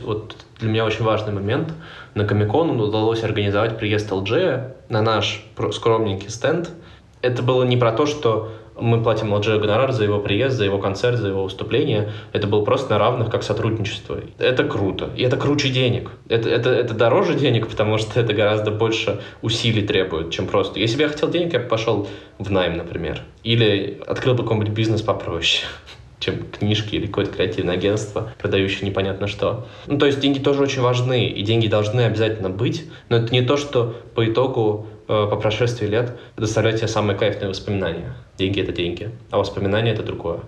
Вот 0.00 0.36
для 0.58 0.68
меня 0.68 0.84
очень 0.84 1.04
важный 1.04 1.32
момент. 1.32 1.72
На 2.14 2.24
Комикон 2.24 2.78
удалось 2.78 3.22
организовать 3.22 3.78
приезд 3.78 4.10
LJ 4.10 4.72
на 4.88 5.02
наш 5.02 5.44
скромненький 5.72 6.30
стенд. 6.30 6.70
Это 7.22 7.42
было 7.42 7.64
не 7.64 7.76
про 7.76 7.92
то, 7.92 8.06
что 8.06 8.52
мы 8.80 9.02
платим 9.02 9.34
LG 9.34 9.58
гонорар 9.58 9.92
за 9.92 10.04
его 10.04 10.18
приезд, 10.18 10.56
за 10.56 10.64
его 10.64 10.78
концерт, 10.78 11.18
за 11.18 11.28
его 11.28 11.44
выступление. 11.44 12.10
Это 12.32 12.46
было 12.46 12.64
просто 12.64 12.90
на 12.90 12.98
равных, 12.98 13.30
как 13.30 13.42
сотрудничество. 13.42 14.18
Это 14.38 14.64
круто. 14.64 15.10
И 15.16 15.22
это 15.22 15.36
круче 15.36 15.68
денег. 15.68 16.10
Это, 16.28 16.48
это, 16.48 16.70
это 16.70 16.94
дороже 16.94 17.34
денег, 17.34 17.68
потому 17.68 17.98
что 17.98 18.20
это 18.20 18.32
гораздо 18.32 18.70
больше 18.70 19.20
усилий 19.42 19.86
требует, 19.86 20.30
чем 20.30 20.46
просто. 20.46 20.80
Если 20.80 20.96
бы 20.96 21.02
я 21.02 21.08
хотел 21.08 21.30
денег, 21.30 21.52
я 21.52 21.60
бы 21.60 21.66
пошел 21.66 22.08
в 22.38 22.50
найм, 22.50 22.76
например. 22.76 23.22
Или 23.42 24.00
открыл 24.06 24.34
бы 24.34 24.42
какой-нибудь 24.42 24.70
бизнес 24.70 25.02
попроще 25.02 25.66
чем 26.20 26.44
книжки 26.50 26.94
или 26.94 27.06
какое-то 27.06 27.32
креативное 27.32 27.74
агентство, 27.74 28.32
продающее 28.38 28.88
непонятно 28.88 29.26
что. 29.26 29.66
Ну, 29.86 29.98
то 29.98 30.06
есть 30.06 30.20
деньги 30.20 30.38
тоже 30.38 30.62
очень 30.62 30.82
важны, 30.82 31.26
и 31.26 31.42
деньги 31.42 31.66
должны 31.66 32.02
обязательно 32.02 32.50
быть, 32.50 32.84
но 33.08 33.16
это 33.16 33.32
не 33.32 33.42
то, 33.42 33.56
что 33.56 33.94
по 34.14 34.26
итогу 34.26 34.86
по 35.10 35.36
прошествии 35.36 35.86
лет 35.86 36.16
доставлять 36.36 36.76
тебе 36.76 36.88
самые 36.88 37.18
кайфные 37.18 37.48
воспоминания. 37.48 38.14
Деньги— 38.38 38.60
это 38.62 38.70
деньги, 38.70 39.10
а 39.30 39.38
воспоминания— 39.38 39.90
это 39.92 40.04
другое. 40.04 40.42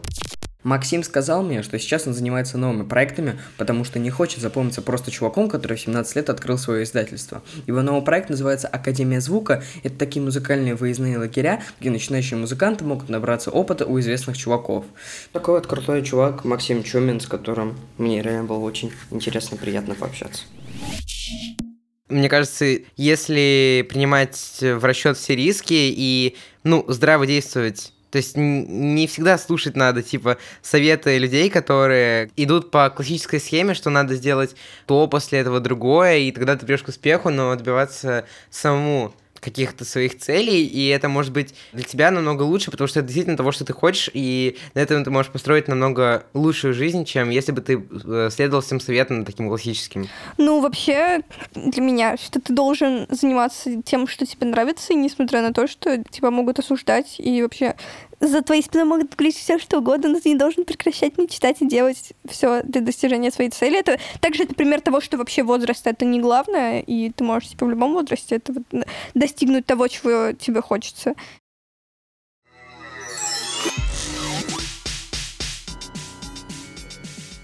Максим 0.63 1.03
сказал 1.03 1.43
мне, 1.43 1.63
что 1.65 1.77
сейчас 1.81 2.07
он 2.07 2.15
занимается 2.15 2.57
новыми 2.57 2.85
проектами, 2.85 3.37
потому 3.57 3.83
что 3.83 3.99
не 3.99 4.11
хочет 4.11 4.41
запомниться 4.41 4.81
просто 4.81 5.11
чуваком, 5.11 5.49
который 5.49 5.77
в 5.77 5.81
17 5.81 6.15
лет 6.15 6.31
открыл 6.31 6.57
свое 6.57 6.85
издательство. 6.85 7.43
Его 7.67 7.83
новый 7.83 8.03
проект 8.03 8.31
называется 8.31 8.69
«Академия 8.69 9.21
звука». 9.21 9.65
Это 9.83 9.99
такие 9.99 10.23
музыкальные 10.23 10.77
выездные 10.77 11.19
лагеря, 11.19 11.63
где 11.81 11.91
начинающие 11.91 12.39
музыканты 12.39 12.85
могут 12.85 13.09
набраться 13.09 13.51
опыта 13.51 13.87
у 13.87 13.99
известных 13.99 14.39
чуваков. 14.39 14.85
Такой 15.33 15.55
вот 15.55 15.67
крутой 15.67 16.03
чувак 16.03 16.45
Максим 16.45 16.85
Чумин, 16.85 17.19
с 17.19 17.27
которым 17.27 17.77
мне 17.99 18.23
реально 18.23 18.45
было 18.45 18.61
очень 18.61 18.93
интересно 19.11 19.57
и 19.57 19.59
приятно 19.59 19.97
пообщаться 19.97 20.45
мне 22.13 22.29
кажется, 22.29 22.79
если 22.97 23.87
принимать 23.89 24.59
в 24.61 24.85
расчет 24.85 25.17
все 25.17 25.35
риски 25.35 25.75
и, 25.75 26.37
ну, 26.65 26.85
здраво 26.89 27.27
действовать 27.27 27.93
то 28.13 28.19
есть 28.19 28.37
не 28.37 29.07
всегда 29.07 29.39
слушать 29.39 29.75
надо, 29.75 30.03
типа, 30.03 30.37
советы 30.61 31.17
людей, 31.17 31.49
которые 31.49 32.31
идут 32.37 32.71
по 32.71 32.91
классической 32.91 33.41
схеме, 33.41 33.73
что 33.73 33.89
надо 33.89 34.17
сделать 34.17 34.55
то, 34.87 35.07
после 35.07 35.39
этого 35.39 35.61
другое, 35.61 36.19
и 36.19 36.31
тогда 36.31 36.55
ты 36.55 36.67
придешь 36.67 36.83
к 36.83 36.89
успеху, 36.89 37.31
но 37.31 37.53
отбиваться 37.53 38.27
самому 38.51 39.15
каких-то 39.43 39.85
своих 39.85 40.19
целей, 40.19 40.65
и 40.65 40.87
это 40.87 41.09
может 41.09 41.33
быть 41.33 41.55
для 41.73 41.83
тебя 41.83 42.11
намного 42.11 42.45
лучше, 42.45 42.71
потому 42.71 42.87
что 42.87 43.01
это 43.01 43.09
действительно 43.09 43.37
того, 43.37 43.51
что 43.51 43.65
ты 43.65 43.73
хочешь, 43.73 44.09
и 44.15 44.57
на 44.75 44.81
этом 44.81 45.03
ты 45.03 45.11
можешь 45.11 45.33
построить 45.33 45.67
намного 45.67 46.25
лучшую 46.33 46.75
жизнь, 46.75 47.05
чем 47.05 47.29
если 47.31 47.51
бы 47.51 47.61
ты 47.61 47.83
э, 48.05 48.29
следовал 48.31 48.63
всем 48.63 48.79
советам 48.79 49.25
таким 49.25 49.49
классическим. 49.49 50.09
Ну, 50.39 50.61
вообще, 50.61 51.23
для 51.55 51.83
меня, 51.83 52.17
что 52.17 52.41
ты 52.41 52.53
должен 52.53 53.07
заниматься 53.11 53.83
тем, 53.83 54.07
что 54.07 54.25
тебе 54.25 54.47
нравится, 54.47 54.93
и 54.93 54.97
несмотря 54.97 55.43
на 55.43 55.53
то, 55.53 55.67
что 55.67 56.03
тебя 56.05 56.31
могут 56.31 56.61
осуждать, 56.61 57.17
и 57.19 57.43
вообще 57.43 57.75
за 58.23 58.41
твоей 58.43 58.63
спиной 58.63 58.85
могут 58.85 59.15
говорить 59.17 59.37
все, 59.37 59.59
что 59.59 59.79
угодно, 59.79 60.11
но 60.11 60.21
ты 60.21 60.31
не 60.31 60.37
должен 60.37 60.65
прекращать 60.65 61.19
мечтать 61.19 61.61
и 61.61 61.67
делать 61.67 62.13
все 62.29 62.63
для 62.63 62.81
достижения 62.81 63.33
своей 63.33 63.51
цели. 63.51 63.79
Это 63.79 63.99
также 64.21 64.45
это 64.45 64.55
пример 64.55 64.81
того, 64.81 65.01
что 65.01 65.19
вообще 65.19 65.43
возраст 65.43 65.85
это 65.87 66.05
не 66.05 66.21
главное, 66.21 66.81
и 66.81 67.11
ты 67.11 67.25
можешь 67.25 67.51
типа, 67.51 67.67
в 67.67 67.71
любом 67.71 67.93
возрасте 67.93 68.37
это 68.37 68.53
вот, 68.53 68.87
достигнуть 69.15 69.67
того, 69.67 69.89
чего 69.89 70.33
тебе 70.33 70.63
хочется. 70.63 71.15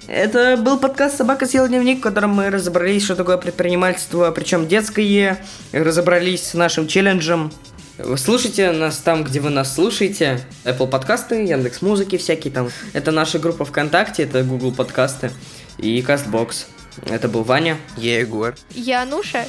Это 0.07 0.57
был 0.57 0.79
подкаст 0.79 1.19
«Собака 1.19 1.45
съела 1.45 1.69
дневник», 1.69 1.99
в 1.99 2.03
котором 2.03 2.31
мы 2.31 2.49
разобрались, 2.49 3.05
что 3.05 3.15
такое 3.15 3.37
предпринимательство, 3.37 4.31
причем 4.31 4.67
детское, 4.67 5.45
разобрались 5.73 6.45
с 6.45 6.55
нашим 6.55 6.87
челленджем 6.87 7.53
слушайте 8.17 8.71
нас 8.73 8.99
там, 8.99 9.25
где 9.25 9.41
вы 9.41 9.51
нас 9.51 9.75
слушаете. 9.75 10.41
Apple 10.65 10.89
подкасты, 10.89 11.45
Яндекс 11.45 11.83
Музыки 11.83 12.17
всякие 12.17 12.53
там. 12.53 12.71
Это 12.93 13.11
наша 13.11 13.39
группа 13.39 13.65
ВКонтакте, 13.65 14.25
это 14.25 14.43
Google 14.43 14.73
подкасты 14.73 15.31
и 15.79 16.01
Castbox. 16.01 16.67
Это 17.07 17.29
был 17.29 17.43
Ваня. 17.43 17.77
Я 17.97 18.21
Егор. 18.21 18.55
Я 18.75 19.05
Нуша. 19.05 19.45